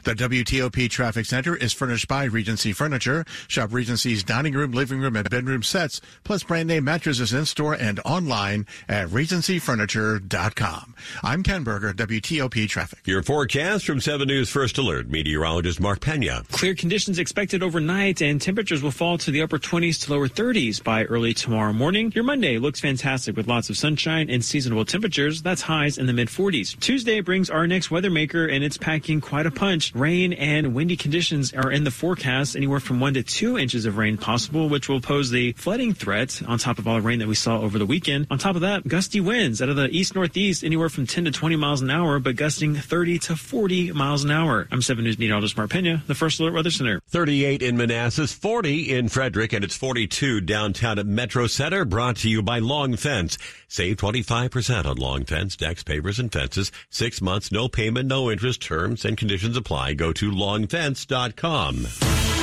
The 0.03 0.13
WTOP 0.13 0.89
Traffic 0.89 1.25
Center 1.25 1.55
is 1.55 1.73
furnished 1.73 2.07
by 2.07 2.25
Regency 2.25 2.73
Furniture. 2.73 3.25
Shop 3.47 3.71
Regency's 3.71 4.23
dining 4.23 4.53
room, 4.53 4.71
living 4.71 4.99
room, 4.99 5.15
and 5.15 5.29
bedroom 5.29 5.63
sets, 5.63 6.01
plus 6.23 6.43
brand 6.43 6.67
name 6.67 6.83
mattresses 6.83 7.33
in 7.33 7.45
store 7.45 7.73
and 7.73 7.99
online 8.05 8.65
at 8.87 9.07
regencyfurniture.com. 9.09 10.95
I'm 11.23 11.43
Ken 11.43 11.63
Berger, 11.63 11.93
WTOP 11.93 12.67
Traffic. 12.67 12.99
Your 13.05 13.23
forecast 13.23 13.85
from 13.85 14.01
7 14.01 14.27
News 14.27 14.49
First 14.49 14.77
Alert 14.77 15.09
meteorologist 15.09 15.79
Mark 15.79 16.01
Pena. 16.01 16.43
Clear 16.51 16.75
conditions 16.75 17.19
expected 17.19 17.63
overnight, 17.63 18.21
and 18.21 18.41
temperatures 18.41 18.81
will 18.81 18.91
fall 18.91 19.17
to 19.19 19.31
the 19.31 19.41
upper 19.41 19.57
20s 19.57 20.05
to 20.05 20.11
lower 20.11 20.27
30s 20.27 20.83
by 20.83 21.03
early 21.05 21.33
tomorrow 21.33 21.73
morning. 21.73 22.11
Your 22.15 22.23
Monday 22.23 22.57
looks 22.57 22.79
fantastic 22.79 23.35
with 23.35 23.47
lots 23.47 23.69
of 23.69 23.77
sunshine 23.77 24.29
and 24.29 24.43
seasonable 24.43 24.85
temperatures. 24.85 25.41
That's 25.41 25.61
highs 25.61 25.97
in 25.97 26.07
the 26.07 26.13
mid 26.13 26.27
40s. 26.27 26.79
Tuesday 26.79 27.21
brings 27.21 27.49
our 27.49 27.67
next 27.67 27.91
weather 27.91 28.09
maker, 28.09 28.45
and 28.45 28.63
it's 28.63 28.77
packing 28.77 29.21
quite 29.21 29.45
a 29.45 29.51
punch. 29.61 29.93
Rain 29.93 30.33
and 30.33 30.73
windy 30.73 30.97
conditions 30.97 31.53
are 31.53 31.71
in 31.71 31.83
the 31.83 31.91
forecast, 31.91 32.55
anywhere 32.55 32.79
from 32.79 32.99
one 32.99 33.13
to 33.13 33.21
two 33.21 33.59
inches 33.59 33.85
of 33.85 33.95
rain 33.95 34.17
possible, 34.17 34.67
which 34.67 34.89
will 34.89 34.99
pose 34.99 35.29
the 35.29 35.51
flooding 35.51 35.93
threat 35.93 36.41
on 36.47 36.57
top 36.57 36.79
of 36.79 36.87
all 36.87 36.95
the 36.95 37.01
rain 37.01 37.19
that 37.19 37.27
we 37.27 37.35
saw 37.35 37.61
over 37.61 37.77
the 37.77 37.85
weekend. 37.85 38.25
On 38.31 38.39
top 38.39 38.55
of 38.55 38.61
that, 38.61 38.87
gusty 38.87 39.21
winds 39.21 39.61
out 39.61 39.69
of 39.69 39.75
the 39.75 39.87
east 39.89 40.15
northeast, 40.15 40.63
anywhere 40.63 40.89
from 40.89 41.05
10 41.05 41.25
to 41.25 41.31
20 41.31 41.57
miles 41.57 41.83
an 41.83 41.91
hour, 41.91 42.17
but 42.17 42.35
gusting 42.35 42.73
30 42.73 43.19
to 43.19 43.35
40 43.35 43.91
miles 43.91 44.23
an 44.23 44.31
hour. 44.31 44.67
I'm 44.71 44.81
7 44.81 45.03
News 45.03 45.19
meteorologist 45.19 45.55
Mark 45.55 45.69
Pena, 45.69 46.01
the 46.07 46.15
First 46.15 46.39
Alert 46.39 46.55
Weather 46.55 46.71
Center. 46.71 46.99
38 47.09 47.61
in 47.61 47.77
Manassas, 47.77 48.33
40 48.33 48.91
in 48.91 49.09
Frederick, 49.09 49.53
and 49.53 49.63
it's 49.63 49.77
42 49.77 50.41
downtown 50.41 50.97
at 50.97 51.05
Metro 51.05 51.45
Center, 51.45 51.85
brought 51.85 52.15
to 52.17 52.29
you 52.31 52.41
by 52.41 52.57
Long 52.57 52.95
Fence. 52.95 53.37
Save 53.67 53.97
25% 53.97 54.85
on 54.85 54.97
Long 54.97 55.23
Fence, 55.23 55.55
decks, 55.55 55.83
pavers, 55.83 56.17
and 56.17 56.31
fences. 56.33 56.71
Six 56.89 57.21
months, 57.21 57.51
no 57.51 57.67
payment, 57.67 58.07
no 58.09 58.31
interest. 58.31 58.59
Terms 58.61 59.05
and 59.05 59.15
conditions 59.15 59.50
apply. 59.57 59.93
Go 59.93 60.13
to 60.13 60.31
longfence.com. 60.31 62.40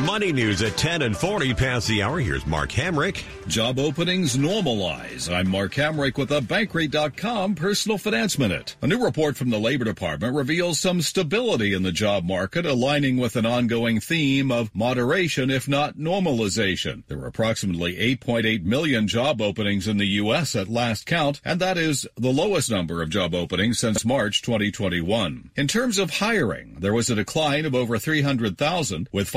Money 0.00 0.32
news 0.32 0.60
at 0.60 0.76
10 0.76 1.02
and 1.02 1.16
40 1.16 1.54
past 1.54 1.86
the 1.86 2.02
hour. 2.02 2.18
Here's 2.18 2.44
Mark 2.46 2.70
Hamrick. 2.70 3.22
Job 3.46 3.78
openings 3.78 4.36
normalize. 4.36 5.32
I'm 5.32 5.48
Mark 5.48 5.74
Hamrick 5.74 6.18
with 6.18 6.32
a 6.32 6.40
Bankrate.com 6.40 7.54
personal 7.54 7.96
finance 7.96 8.36
minute. 8.36 8.74
A 8.82 8.88
new 8.88 9.04
report 9.04 9.36
from 9.36 9.50
the 9.50 9.58
Labor 9.58 9.84
Department 9.84 10.34
reveals 10.34 10.80
some 10.80 11.00
stability 11.00 11.74
in 11.74 11.84
the 11.84 11.92
job 11.92 12.24
market, 12.24 12.66
aligning 12.66 13.18
with 13.18 13.36
an 13.36 13.46
ongoing 13.46 14.00
theme 14.00 14.50
of 14.50 14.74
moderation, 14.74 15.48
if 15.48 15.68
not 15.68 15.96
normalization. 15.96 17.04
There 17.06 17.18
were 17.18 17.28
approximately 17.28 17.94
8.8 18.16 18.64
million 18.64 19.06
job 19.06 19.40
openings 19.40 19.86
in 19.86 19.98
the 19.98 20.06
U.S. 20.06 20.56
at 20.56 20.68
last 20.68 21.06
count, 21.06 21.40
and 21.44 21.60
that 21.60 21.78
is 21.78 22.04
the 22.16 22.32
lowest 22.32 22.68
number 22.68 23.00
of 23.00 23.10
job 23.10 23.32
openings 23.32 23.78
since 23.78 24.04
March 24.04 24.42
2021. 24.42 25.50
In 25.54 25.68
terms 25.68 25.98
of 25.98 26.10
hiring, 26.10 26.78
there 26.80 26.94
was 26.94 27.10
a 27.10 27.14
decline 27.14 27.64
of 27.64 27.76
over 27.76 27.96
300,000, 27.96 29.08
with 29.12 29.28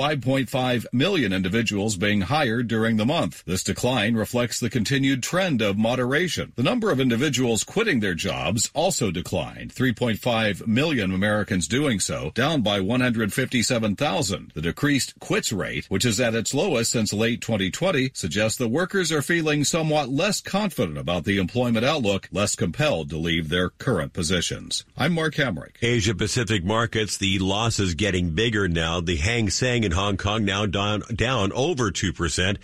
5.5 0.48 0.86
million 0.94 1.34
individuals 1.34 1.96
being 1.98 2.22
hired 2.22 2.68
during 2.68 2.98
the 2.98 3.06
month. 3.06 3.44
This 3.46 3.64
decline 3.64 4.16
reflects 4.16 4.60
the 4.60 4.70
continued 4.70 5.22
trend 5.22 5.62
of 5.62 5.78
moderation. 5.78 6.54
The 6.56 6.64
number 6.64 6.92
of 6.92 7.00
individuals 7.00 7.64
quitting 7.64 8.00
their 8.00 8.14
jobs 8.14 8.72
also 8.74 9.12
declined, 9.12 9.74
3.5 9.74 10.68
million 10.68 11.14
Americans 11.14 11.68
doing 11.68 12.00
so, 12.00 12.32
down 12.34 12.62
by 12.62 12.80
157,000. 12.80 14.52
The 14.54 14.62
decreased 14.62 15.20
quits 15.20 15.52
rate, 15.52 15.86
which 15.90 16.06
is 16.06 16.20
at 16.20 16.36
its 16.36 16.54
lowest 16.54 16.92
since 16.92 17.14
late 17.14 17.42
2020, 17.42 18.12
suggests 18.14 18.58
that 18.58 18.70
workers 18.70 19.12
are 19.12 19.22
feeling 19.22 19.64
somewhat 19.64 20.10
less 20.10 20.42
confident 20.42 20.98
about 20.98 21.26
the 21.26 21.38
employment 21.38 21.86
outlook, 21.86 22.30
less 22.32 22.56
compelled 22.56 23.10
to 23.10 23.18
leave 23.18 23.50
their 23.50 23.70
current 23.70 24.14
positions. 24.14 24.86
I'm 24.98 25.14
Mark 25.14 25.36
Hamrick. 25.36 25.76
Asia 25.82 26.16
Pacific 26.16 26.64
markets, 26.64 27.18
the 27.18 27.40
losses 27.40 27.96
getting 27.96 28.32
bigger 28.32 28.68
now. 28.68 29.02
The 29.02 29.18
Hang 29.18 29.50
Seng 29.50 29.84
in 29.84 29.92
Hong 29.92 30.18
Kong 30.18 30.37
now 30.46 30.66
down, 30.66 31.04
down 31.14 31.52
over 31.54 31.92
2%. 31.92 32.58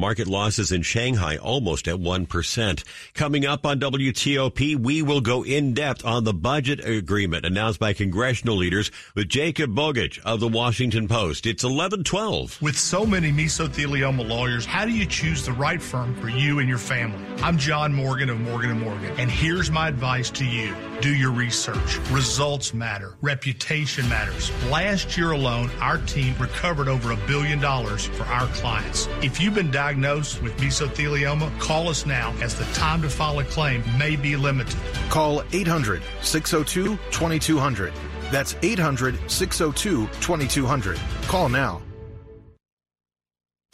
Market 0.00 0.26
losses 0.26 0.72
in 0.72 0.80
Shanghai 0.80 1.36
almost 1.36 1.86
at 1.86 1.96
1%. 1.96 2.84
Coming 3.12 3.44
up 3.44 3.66
on 3.66 3.78
WTOP, 3.78 4.76
we 4.76 5.02
will 5.02 5.20
go 5.20 5.44
in 5.44 5.74
depth 5.74 6.06
on 6.06 6.24
the 6.24 6.32
budget 6.32 6.82
agreement 6.82 7.44
announced 7.44 7.78
by 7.78 7.92
congressional 7.92 8.56
leaders 8.56 8.90
with 9.14 9.28
Jacob 9.28 9.74
Bogage 9.74 10.18
of 10.24 10.40
the 10.40 10.48
Washington 10.48 11.06
Post. 11.06 11.44
It's 11.44 11.62
1112. 11.62 12.62
With 12.62 12.78
so 12.78 13.04
many 13.04 13.30
mesothelioma 13.30 14.26
lawyers, 14.26 14.64
how 14.64 14.86
do 14.86 14.90
you 14.90 15.04
choose 15.04 15.44
the 15.44 15.52
right 15.52 15.82
firm 15.82 16.14
for 16.14 16.30
you 16.30 16.60
and 16.60 16.68
your 16.68 16.78
family? 16.78 17.22
I'm 17.42 17.58
John 17.58 17.92
Morgan 17.92 18.30
of 18.30 18.40
Morgan 18.40 18.80
& 18.80 18.80
Morgan, 18.80 19.14
and 19.18 19.30
here's 19.30 19.70
my 19.70 19.88
advice 19.88 20.30
to 20.30 20.46
you. 20.46 20.74
Do 21.02 21.14
your 21.14 21.30
research. 21.30 21.98
Results 22.10 22.74
matter. 22.74 23.14
Reputation 23.22 24.06
matters. 24.08 24.50
Last 24.70 25.16
year 25.16 25.32
alone, 25.32 25.70
our 25.80 25.96
team 25.98 26.34
recovered 26.38 26.88
over 26.88 27.12
a 27.12 27.16
billion 27.26 27.58
dollars 27.58 28.04
for 28.06 28.24
our 28.24 28.46
clients. 28.48 29.08
If 29.22 29.40
you've 29.40 29.54
been 29.54 29.70
diagnosed 29.70 29.89
with 29.96 30.56
mesothelioma, 30.58 31.58
call 31.60 31.88
us 31.88 32.06
now 32.06 32.34
as 32.40 32.54
the 32.54 32.64
time 32.74 33.02
to 33.02 33.08
file 33.08 33.38
a 33.38 33.44
claim 33.44 33.82
may 33.98 34.16
be 34.16 34.36
limited. 34.36 34.78
Call 35.08 35.42
800 35.52 36.02
602 36.22 36.96
2200. 37.10 37.92
That's 38.30 38.56
800 38.62 39.18
602 39.30 40.06
2200. 40.20 40.98
Call 41.22 41.48
now. 41.48 41.82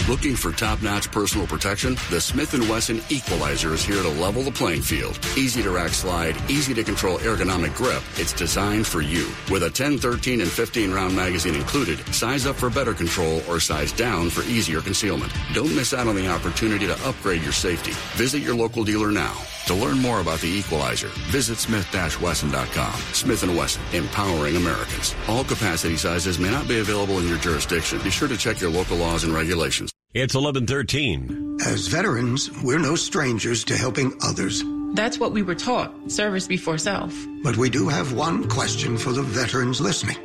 Looking 0.09 0.37
for 0.37 0.53
top-notch 0.53 1.11
personal 1.11 1.49
protection? 1.49 1.97
The 2.11 2.21
Smith 2.21 2.53
& 2.69 2.71
Wesson 2.71 3.03
Equalizer 3.11 3.75
is 3.75 3.85
here 3.85 4.01
to 4.01 4.09
level 4.09 4.45
the 4.45 4.53
playing 4.53 4.83
field. 4.83 5.19
Easy 5.37 5.65
to 5.65 5.71
rack 5.73 5.91
slide, 5.91 6.37
easy 6.49 6.73
to 6.75 6.85
control 6.85 7.19
ergonomic 7.19 7.75
grip. 7.75 8.05
It's 8.15 8.33
designed 8.33 8.87
for 8.87 9.01
you. 9.01 9.29
With 9.51 9.65
a 9.65 9.71
10, 9.71 9.99
13, 9.99 10.43
and 10.43 10.49
15 10.49 10.93
round 10.93 11.17
magazine 11.17 11.57
included, 11.57 11.99
size 12.15 12.47
up 12.47 12.55
for 12.55 12.71
better 12.71 12.95
control 12.95 13.43
or 13.49 13.59
size 13.59 13.91
down 13.91 14.31
for 14.31 14.43
easier 14.43 14.81
concealment. 14.81 15.33
Don't 15.53 15.75
miss 15.75 15.93
out 15.93 16.07
on 16.07 16.15
the 16.15 16.29
opportunity 16.29 16.87
to 16.87 17.09
upgrade 17.09 17.43
your 17.43 17.53
safety. 17.53 17.91
Visit 18.17 18.43
your 18.43 18.55
local 18.55 18.85
dealer 18.85 19.11
now. 19.11 19.35
To 19.67 19.75
learn 19.75 19.99
more 19.99 20.21
about 20.21 20.39
the 20.39 20.47
Equalizer, 20.47 21.09
visit 21.33 21.59
smith-wesson.com. 21.59 23.01
Smith 23.13 23.43
& 23.43 23.59
Wesson, 23.59 23.83
empowering 23.93 24.55
Americans. 24.55 25.17
All 25.27 25.43
capacity 25.43 25.97
sizes 25.97 26.39
may 26.39 26.53
not 26.53 26.69
be 26.69 26.79
available 26.79 27.19
in 27.19 27.27
your 27.27 27.39
jurisdiction. 27.39 28.01
Be 28.05 28.11
sure 28.11 28.29
to 28.29 28.37
check 28.37 28.61
your 28.61 28.71
local 28.71 28.97
laws 28.97 29.25
and 29.25 29.35
regulations. 29.35 29.96
It's 30.19 30.35
1113. 30.35 31.59
As 31.67 31.89
veterans, 31.89 32.51
we're 32.63 32.79
no 32.79 32.97
strangers 32.97 33.65
to 33.65 33.77
helping 33.77 34.15
others. 34.23 34.65
That's 34.95 35.19
what 35.19 35.33
we 35.33 35.43
were 35.43 35.55
taught 35.55 35.93
service 36.11 36.47
before 36.47 36.79
self. 36.79 37.15
But 37.43 37.59
we 37.59 37.69
do 37.69 37.87
have 37.87 38.15
one 38.15 38.49
question 38.49 38.97
for 38.97 39.13
the 39.13 39.21
veterans 39.21 39.79
listening. 39.79 40.17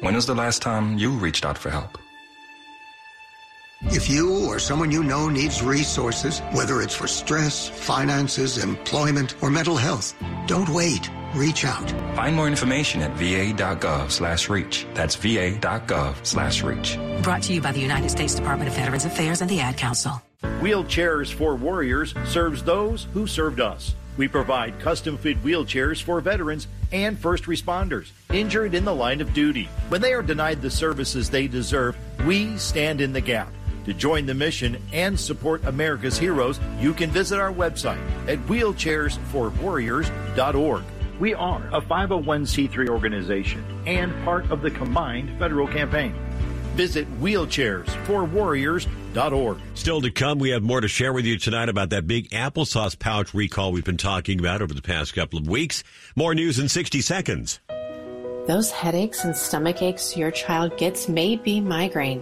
When 0.00 0.14
was 0.14 0.24
the 0.24 0.34
last 0.34 0.62
time 0.62 0.96
you 0.96 1.10
reached 1.10 1.44
out 1.44 1.58
for 1.58 1.68
help? 1.68 1.98
If 3.82 4.08
you 4.08 4.46
or 4.46 4.58
someone 4.58 4.90
you 4.90 5.04
know 5.04 5.28
needs 5.28 5.62
resources, 5.62 6.40
whether 6.54 6.80
it's 6.80 6.94
for 6.94 7.06
stress, 7.06 7.68
finances, 7.68 8.64
employment, 8.64 9.34
or 9.42 9.50
mental 9.50 9.76
health, 9.76 10.14
don't 10.46 10.70
wait. 10.70 11.10
Reach 11.34 11.64
out. 11.64 11.90
Find 12.14 12.36
more 12.36 12.46
information 12.46 13.02
at 13.02 13.10
va.gov 13.12 14.10
slash 14.10 14.48
reach. 14.48 14.86
That's 14.94 15.16
va.gov 15.16 16.24
slash 16.24 16.62
reach. 16.62 16.96
Brought 17.22 17.42
to 17.42 17.52
you 17.52 17.60
by 17.60 17.72
the 17.72 17.80
United 17.80 18.10
States 18.10 18.36
Department 18.36 18.68
of 18.68 18.76
Veterans 18.76 19.04
Affairs 19.04 19.40
and 19.40 19.50
the 19.50 19.58
Ad 19.58 19.76
Council. 19.76 20.22
Wheelchairs 20.42 21.32
for 21.32 21.56
Warriors 21.56 22.14
serves 22.24 22.62
those 22.62 23.08
who 23.12 23.26
served 23.26 23.60
us. 23.60 23.96
We 24.16 24.28
provide 24.28 24.78
custom 24.78 25.18
fit 25.18 25.42
wheelchairs 25.42 26.00
for 26.00 26.20
veterans 26.20 26.68
and 26.92 27.18
first 27.18 27.42
responders 27.44 28.12
injured 28.32 28.74
in 28.74 28.84
the 28.84 28.94
line 28.94 29.20
of 29.20 29.34
duty. 29.34 29.68
When 29.88 30.00
they 30.00 30.12
are 30.12 30.22
denied 30.22 30.62
the 30.62 30.70
services 30.70 31.30
they 31.30 31.48
deserve, 31.48 31.96
we 32.24 32.56
stand 32.58 33.00
in 33.00 33.12
the 33.12 33.20
gap. 33.20 33.52
To 33.86 33.92
join 33.92 34.24
the 34.24 34.34
mission 34.34 34.80
and 34.92 35.18
support 35.18 35.64
America's 35.64 36.16
heroes, 36.16 36.60
you 36.80 36.94
can 36.94 37.10
visit 37.10 37.40
our 37.40 37.52
website 37.52 37.98
at 38.28 38.38
wheelchairsforwarriors.org. 38.46 40.84
We 41.20 41.34
are 41.34 41.68
a 41.72 41.80
501c3 41.80 42.88
organization 42.88 43.64
and 43.86 44.12
part 44.24 44.50
of 44.50 44.62
the 44.62 44.70
combined 44.70 45.38
federal 45.38 45.68
campaign. 45.68 46.14
Visit 46.74 47.06
wheelchairsforwarriors.org. 47.20 49.58
Still 49.74 50.00
to 50.00 50.10
come, 50.10 50.40
we 50.40 50.50
have 50.50 50.64
more 50.64 50.80
to 50.80 50.88
share 50.88 51.12
with 51.12 51.24
you 51.24 51.38
tonight 51.38 51.68
about 51.68 51.90
that 51.90 52.08
big 52.08 52.30
applesauce 52.30 52.98
pouch 52.98 53.32
recall 53.32 53.70
we've 53.70 53.84
been 53.84 53.96
talking 53.96 54.40
about 54.40 54.60
over 54.60 54.74
the 54.74 54.82
past 54.82 55.14
couple 55.14 55.38
of 55.38 55.46
weeks. 55.46 55.84
More 56.16 56.34
news 56.34 56.58
in 56.58 56.68
60 56.68 57.00
seconds. 57.00 57.60
Those 58.48 58.72
headaches 58.72 59.24
and 59.24 59.36
stomach 59.36 59.82
aches 59.82 60.16
your 60.16 60.32
child 60.32 60.76
gets 60.76 61.08
may 61.08 61.36
be 61.36 61.60
migraine. 61.60 62.20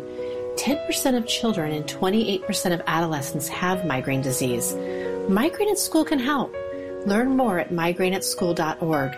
10% 0.56 1.16
of 1.16 1.26
children 1.26 1.72
and 1.72 1.86
28% 1.86 2.74
of 2.74 2.82
adolescents 2.86 3.48
have 3.48 3.86
migraine 3.86 4.20
disease. 4.20 4.74
Migraine 5.28 5.70
at 5.70 5.78
School 5.78 6.04
can 6.04 6.18
help. 6.18 6.54
Learn 7.06 7.36
more 7.36 7.58
at 7.58 7.70
migraineatschool.org. 7.70 9.16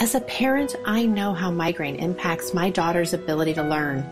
As 0.00 0.16
a 0.16 0.20
parent, 0.22 0.74
I 0.84 1.06
know 1.06 1.32
how 1.32 1.52
migraine 1.52 1.96
impacts 1.96 2.52
my 2.52 2.70
daughter's 2.70 3.14
ability 3.14 3.54
to 3.54 3.62
learn. 3.62 4.04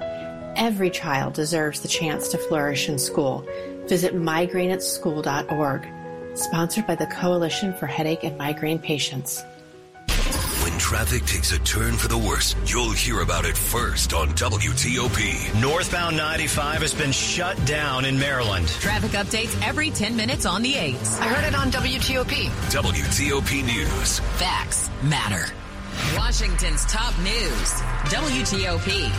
Every 0.56 0.90
child 0.90 1.34
deserves 1.34 1.80
the 1.80 1.88
chance 1.88 2.28
to 2.28 2.38
flourish 2.38 2.88
in 2.88 2.98
school. 2.98 3.44
Visit 3.88 4.14
migraineatschool.org. 4.14 5.88
Sponsored 6.34 6.86
by 6.86 6.94
the 6.94 7.06
Coalition 7.06 7.74
for 7.74 7.86
Headache 7.86 8.22
and 8.22 8.38
Migraine 8.38 8.78
Patients. 8.78 9.42
When 10.92 10.98
traffic 10.98 11.26
takes 11.26 11.52
a 11.52 11.58
turn 11.60 11.96
for 11.96 12.08
the 12.08 12.18
worse, 12.18 12.54
you'll 12.66 12.90
hear 12.90 13.22
about 13.22 13.46
it 13.46 13.56
first 13.56 14.12
on 14.12 14.28
WTOP. 14.32 15.58
Northbound 15.58 16.18
95 16.18 16.82
has 16.82 16.92
been 16.92 17.12
shut 17.12 17.56
down 17.64 18.04
in 18.04 18.18
Maryland. 18.18 18.68
Traffic 18.68 19.12
updates 19.12 19.58
every 19.66 19.90
10 19.90 20.14
minutes 20.14 20.44
on 20.44 20.60
the 20.60 20.74
8s. 20.74 21.18
I 21.18 21.28
heard 21.28 21.48
it 21.48 21.54
on 21.54 21.72
WTOP. 21.72 22.44
WTOP 22.70 23.64
News. 23.64 24.18
Facts 24.38 24.90
matter. 25.02 25.50
Washington's 26.14 26.84
top 26.84 27.18
news. 27.20 27.72
WTOP. 28.12 29.10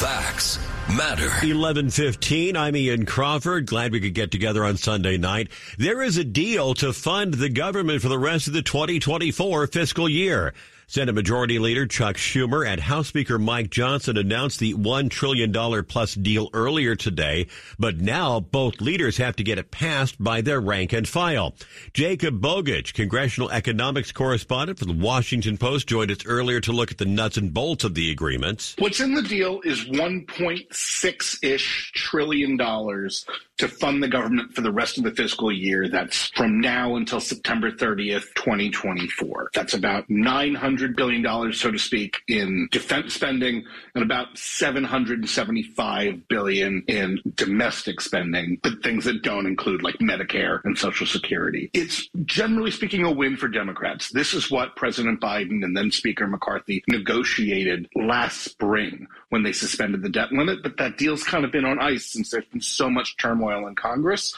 Facts 0.00 0.58
matter. 0.88 1.28
1115. 1.28 2.56
I'm 2.56 2.74
Ian 2.74 3.04
Crawford. 3.04 3.66
Glad 3.66 3.92
we 3.92 4.00
could 4.00 4.14
get 4.14 4.30
together 4.30 4.64
on 4.64 4.78
Sunday 4.78 5.18
night. 5.18 5.50
There 5.76 6.02
is 6.02 6.16
a 6.16 6.24
deal 6.24 6.72
to 6.76 6.94
fund 6.94 7.34
the 7.34 7.50
government 7.50 8.00
for 8.00 8.08
the 8.08 8.18
rest 8.18 8.46
of 8.46 8.54
the 8.54 8.62
2024 8.62 9.66
fiscal 9.66 10.08
year. 10.08 10.54
Senate 10.90 11.14
Majority 11.14 11.58
Leader 11.58 11.86
Chuck 11.86 12.16
Schumer 12.16 12.66
and 12.66 12.80
House 12.80 13.08
Speaker 13.08 13.38
Mike 13.38 13.68
Johnson 13.68 14.16
announced 14.16 14.58
the 14.58 14.72
$1 14.72 15.10
trillion 15.10 15.52
plus 15.84 16.14
deal 16.14 16.48
earlier 16.54 16.96
today, 16.96 17.46
but 17.78 17.98
now 17.98 18.40
both 18.40 18.80
leaders 18.80 19.18
have 19.18 19.36
to 19.36 19.44
get 19.44 19.58
it 19.58 19.70
passed 19.70 20.16
by 20.18 20.40
their 20.40 20.62
rank 20.62 20.94
and 20.94 21.06
file. 21.06 21.54
Jacob 21.92 22.40
Bogage, 22.40 22.94
congressional 22.94 23.50
economics 23.50 24.12
correspondent 24.12 24.78
for 24.78 24.86
the 24.86 24.94
Washington 24.94 25.58
Post, 25.58 25.88
joined 25.88 26.10
us 26.10 26.24
earlier 26.24 26.58
to 26.62 26.72
look 26.72 26.90
at 26.90 26.96
the 26.96 27.04
nuts 27.04 27.36
and 27.36 27.52
bolts 27.52 27.84
of 27.84 27.92
the 27.94 28.10
agreement. 28.10 28.74
What's 28.78 29.00
in 29.00 29.12
the 29.12 29.20
deal 29.20 29.60
is 29.64 29.84
1.6 29.84 31.38
ish 31.44 31.92
trillion 31.92 32.56
dollars 32.56 33.26
to 33.58 33.68
fund 33.68 34.02
the 34.02 34.08
government 34.08 34.54
for 34.54 34.60
the 34.60 34.72
rest 34.72 34.98
of 34.98 35.04
the 35.04 35.10
fiscal 35.10 35.52
year. 35.52 35.88
That's 35.88 36.28
from 36.28 36.60
now 36.60 36.96
until 36.96 37.20
September 37.20 37.70
30th, 37.70 38.34
2024. 38.34 39.50
That's 39.52 39.74
about 39.74 40.08
900 40.08 40.96
billion 40.96 41.22
dollars, 41.22 41.60
so 41.60 41.70
to 41.70 41.78
speak, 41.78 42.18
in 42.28 42.68
defense 42.70 43.14
spending 43.14 43.64
and 43.94 44.04
about 44.04 44.38
775 44.38 46.28
billion 46.28 46.84
in 46.86 47.20
domestic 47.34 48.00
spending, 48.00 48.58
but 48.62 48.82
things 48.82 49.04
that 49.04 49.22
don't 49.22 49.46
include 49.46 49.82
like 49.82 49.98
Medicare 49.98 50.60
and 50.64 50.78
Social 50.78 51.06
Security. 51.06 51.70
It's 51.74 52.08
generally 52.24 52.70
speaking 52.70 53.04
a 53.04 53.10
win 53.10 53.36
for 53.36 53.48
Democrats. 53.48 54.10
This 54.10 54.34
is 54.34 54.50
what 54.50 54.76
President 54.76 55.20
Biden 55.20 55.64
and 55.64 55.76
then 55.76 55.90
Speaker 55.90 56.26
McCarthy 56.26 56.84
negotiated 56.88 57.88
last 57.94 58.42
spring 58.42 59.08
when 59.30 59.42
they 59.42 59.52
suspended 59.52 60.02
the 60.02 60.08
debt 60.08 60.32
limit, 60.32 60.62
but 60.62 60.76
that 60.78 60.96
deal's 60.96 61.24
kind 61.24 61.44
of 61.44 61.50
been 61.50 61.64
on 61.64 61.80
ice 61.80 62.06
since 62.06 62.30
there's 62.30 62.46
been 62.46 62.60
so 62.60 62.88
much 62.88 63.16
turmoil 63.16 63.47
in 63.50 63.74
Congress. 63.74 64.34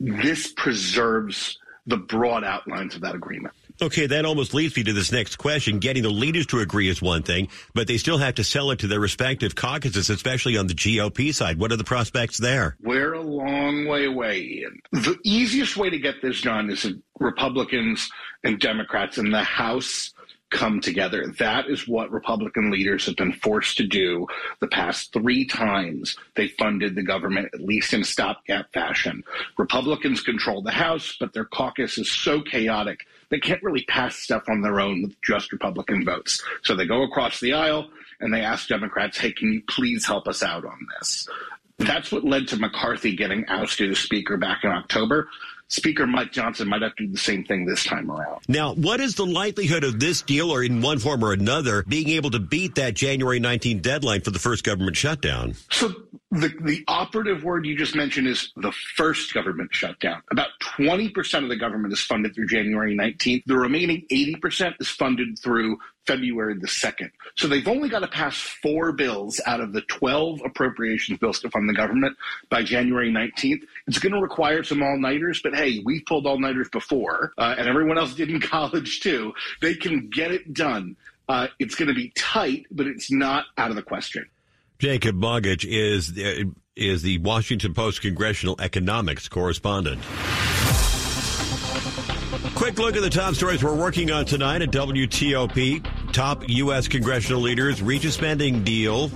This 0.00 0.52
preserves 0.52 1.58
the 1.86 1.96
broad 1.96 2.44
outlines 2.44 2.94
of 2.94 3.02
that 3.02 3.14
agreement. 3.14 3.54
Okay, 3.82 4.06
that 4.06 4.24
almost 4.24 4.54
leads 4.54 4.76
me 4.76 4.84
to 4.84 4.92
this 4.92 5.10
next 5.10 5.36
question. 5.36 5.80
Getting 5.80 6.04
the 6.04 6.10
leaders 6.10 6.46
to 6.46 6.60
agree 6.60 6.88
is 6.88 7.02
one 7.02 7.24
thing, 7.24 7.48
but 7.74 7.88
they 7.88 7.96
still 7.96 8.18
have 8.18 8.36
to 8.36 8.44
sell 8.44 8.70
it 8.70 8.78
to 8.78 8.86
their 8.86 9.00
respective 9.00 9.56
caucuses, 9.56 10.10
especially 10.10 10.56
on 10.56 10.68
the 10.68 10.74
GOP 10.74 11.34
side. 11.34 11.58
What 11.58 11.72
are 11.72 11.76
the 11.76 11.84
prospects 11.84 12.38
there? 12.38 12.76
We're 12.80 13.14
a 13.14 13.20
long 13.20 13.86
way 13.86 14.04
away, 14.04 14.40
Ian. 14.42 14.80
The 14.92 15.18
easiest 15.24 15.76
way 15.76 15.90
to 15.90 15.98
get 15.98 16.22
this 16.22 16.40
done 16.40 16.70
is 16.70 16.86
Republicans 17.18 18.08
and 18.44 18.60
Democrats 18.60 19.18
in 19.18 19.30
the 19.30 19.42
House 19.42 20.13
come 20.54 20.80
together. 20.80 21.26
That 21.38 21.68
is 21.68 21.86
what 21.86 22.10
Republican 22.10 22.70
leaders 22.70 23.04
have 23.06 23.16
been 23.16 23.34
forced 23.34 23.76
to 23.76 23.86
do 23.86 24.26
the 24.60 24.68
past 24.68 25.12
three 25.12 25.44
times 25.44 26.16
they 26.34 26.48
funded 26.48 26.94
the 26.94 27.02
government, 27.02 27.50
at 27.52 27.60
least 27.60 27.92
in 27.92 28.04
stopgap 28.04 28.72
fashion. 28.72 29.22
Republicans 29.58 30.22
control 30.22 30.62
the 30.62 30.70
House, 30.70 31.16
but 31.20 31.32
their 31.32 31.44
caucus 31.44 31.98
is 31.98 32.10
so 32.10 32.40
chaotic 32.40 33.06
they 33.30 33.40
can't 33.40 33.62
really 33.64 33.84
pass 33.86 34.14
stuff 34.14 34.44
on 34.48 34.60
their 34.60 34.78
own 34.80 35.02
with 35.02 35.20
just 35.22 35.50
Republican 35.50 36.04
votes. 36.04 36.40
So 36.62 36.76
they 36.76 36.86
go 36.86 37.02
across 37.02 37.40
the 37.40 37.54
aisle 37.54 37.88
and 38.20 38.32
they 38.32 38.42
ask 38.42 38.68
Democrats, 38.68 39.18
hey, 39.18 39.32
can 39.32 39.52
you 39.52 39.62
please 39.68 40.06
help 40.06 40.28
us 40.28 40.42
out 40.42 40.64
on 40.64 40.86
this? 40.98 41.28
That's 41.78 42.12
what 42.12 42.24
led 42.24 42.46
to 42.48 42.56
McCarthy 42.56 43.16
getting 43.16 43.44
ousted 43.48 43.90
as 43.90 43.98
Speaker 43.98 44.36
back 44.36 44.62
in 44.62 44.70
October. 44.70 45.28
Speaker 45.74 46.06
Mike 46.06 46.30
Johnson 46.30 46.68
might 46.68 46.82
have 46.82 46.94
to 46.96 47.06
do 47.06 47.12
the 47.12 47.18
same 47.18 47.44
thing 47.44 47.66
this 47.66 47.82
time 47.82 48.08
around. 48.08 48.42
Now, 48.46 48.74
what 48.74 49.00
is 49.00 49.16
the 49.16 49.26
likelihood 49.26 49.82
of 49.82 49.98
this 49.98 50.22
deal, 50.22 50.52
or 50.52 50.62
in 50.62 50.80
one 50.80 51.00
form 51.00 51.24
or 51.24 51.32
another, 51.32 51.82
being 51.88 52.10
able 52.10 52.30
to 52.30 52.38
beat 52.38 52.76
that 52.76 52.94
January 52.94 53.40
19 53.40 53.80
deadline 53.80 54.20
for 54.20 54.30
the 54.30 54.38
first 54.38 54.62
government 54.62 54.96
shutdown? 54.96 55.54
So, 55.72 55.92
the, 56.34 56.52
the 56.62 56.84
operative 56.88 57.44
word 57.44 57.64
you 57.64 57.76
just 57.76 57.94
mentioned 57.94 58.26
is 58.26 58.50
the 58.56 58.72
first 58.96 59.32
government 59.32 59.72
shutdown. 59.72 60.20
About 60.32 60.48
20% 60.78 61.42
of 61.42 61.48
the 61.48 61.56
government 61.56 61.92
is 61.92 62.00
funded 62.00 62.34
through 62.34 62.48
January 62.48 62.96
19th. 62.96 63.44
The 63.46 63.56
remaining 63.56 64.04
80% 64.10 64.74
is 64.80 64.88
funded 64.88 65.38
through 65.38 65.78
February 66.06 66.54
the 66.58 66.66
2nd. 66.66 67.10
So 67.36 67.46
they've 67.46 67.66
only 67.68 67.88
got 67.88 68.00
to 68.00 68.08
pass 68.08 68.36
four 68.36 68.92
bills 68.92 69.40
out 69.46 69.60
of 69.60 69.72
the 69.72 69.82
12 69.82 70.40
appropriations 70.44 71.18
bills 71.20 71.38
to 71.40 71.50
fund 71.50 71.68
the 71.68 71.74
government 71.74 72.16
by 72.50 72.64
January 72.64 73.12
19th. 73.12 73.62
It's 73.86 74.00
going 74.00 74.12
to 74.12 74.20
require 74.20 74.64
some 74.64 74.82
all 74.82 74.98
nighters, 74.98 75.40
but 75.40 75.54
hey, 75.54 75.82
we've 75.84 76.04
pulled 76.04 76.26
all 76.26 76.40
nighters 76.40 76.68
before, 76.68 77.32
uh, 77.38 77.54
and 77.56 77.68
everyone 77.68 77.96
else 77.96 78.14
did 78.14 78.28
in 78.28 78.40
college 78.40 79.00
too. 79.00 79.32
They 79.62 79.74
can 79.74 80.08
get 80.08 80.32
it 80.32 80.52
done. 80.52 80.96
Uh, 81.28 81.46
it's 81.58 81.74
going 81.74 81.88
to 81.88 81.94
be 81.94 82.12
tight, 82.16 82.66
but 82.70 82.86
it's 82.86 83.10
not 83.10 83.46
out 83.56 83.70
of 83.70 83.76
the 83.76 83.82
question. 83.82 84.26
Jacob 84.84 85.18
Bogage 85.18 85.64
is 85.64 86.12
is 86.76 87.00
the 87.00 87.16
Washington 87.20 87.72
Post 87.72 88.02
congressional 88.02 88.54
economics 88.60 89.30
correspondent. 89.30 90.02
Quick 92.54 92.78
look 92.78 92.94
at 92.94 93.00
the 93.00 93.08
top 93.08 93.34
stories 93.34 93.64
we're 93.64 93.74
working 93.74 94.10
on 94.10 94.26
tonight 94.26 94.60
at 94.60 94.70
WTOP. 94.72 96.12
Top 96.12 96.46
U.S. 96.46 96.86
congressional 96.86 97.40
leaders 97.40 97.80
reach 97.80 98.04
a 98.04 98.10
spending 98.10 98.62
deal 98.62 99.10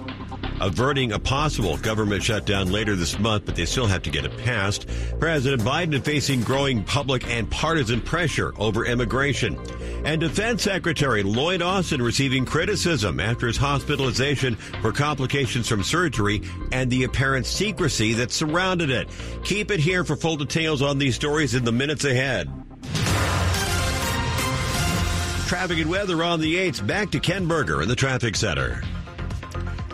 averting 0.60 1.12
a 1.12 1.18
possible 1.18 1.76
government 1.78 2.22
shutdown 2.22 2.70
later 2.70 2.96
this 2.96 3.18
month, 3.18 3.44
but 3.46 3.54
they 3.54 3.64
still 3.64 3.86
have 3.86 4.02
to 4.02 4.10
get 4.10 4.24
it 4.24 4.36
passed. 4.38 4.86
President 5.20 5.62
Biden 5.62 6.02
facing 6.02 6.42
growing 6.42 6.82
public 6.84 7.28
and 7.28 7.50
partisan 7.50 8.00
pressure 8.00 8.52
over 8.58 8.84
immigration. 8.84 9.58
And 10.04 10.20
Defense 10.20 10.62
Secretary 10.62 11.22
Lloyd 11.22 11.60
Austin 11.60 12.00
receiving 12.00 12.44
criticism 12.44 13.20
after 13.20 13.46
his 13.46 13.56
hospitalization 13.56 14.56
for 14.80 14.92
complications 14.92 15.68
from 15.68 15.82
surgery 15.82 16.42
and 16.72 16.90
the 16.90 17.04
apparent 17.04 17.46
secrecy 17.46 18.14
that 18.14 18.30
surrounded 18.30 18.90
it. 18.90 19.08
Keep 19.44 19.70
it 19.70 19.80
here 19.80 20.04
for 20.04 20.16
full 20.16 20.36
details 20.36 20.82
on 20.82 20.98
these 20.98 21.14
stories 21.14 21.54
in 21.54 21.64
the 21.64 21.72
minutes 21.72 22.04
ahead. 22.04 22.48
Traffic 25.46 25.78
and 25.78 25.90
weather 25.90 26.22
on 26.22 26.40
the 26.40 26.56
8th. 26.56 26.86
Back 26.86 27.10
to 27.12 27.20
Ken 27.20 27.46
Berger 27.48 27.82
in 27.82 27.88
the 27.88 27.96
traffic 27.96 28.36
center. 28.36 28.82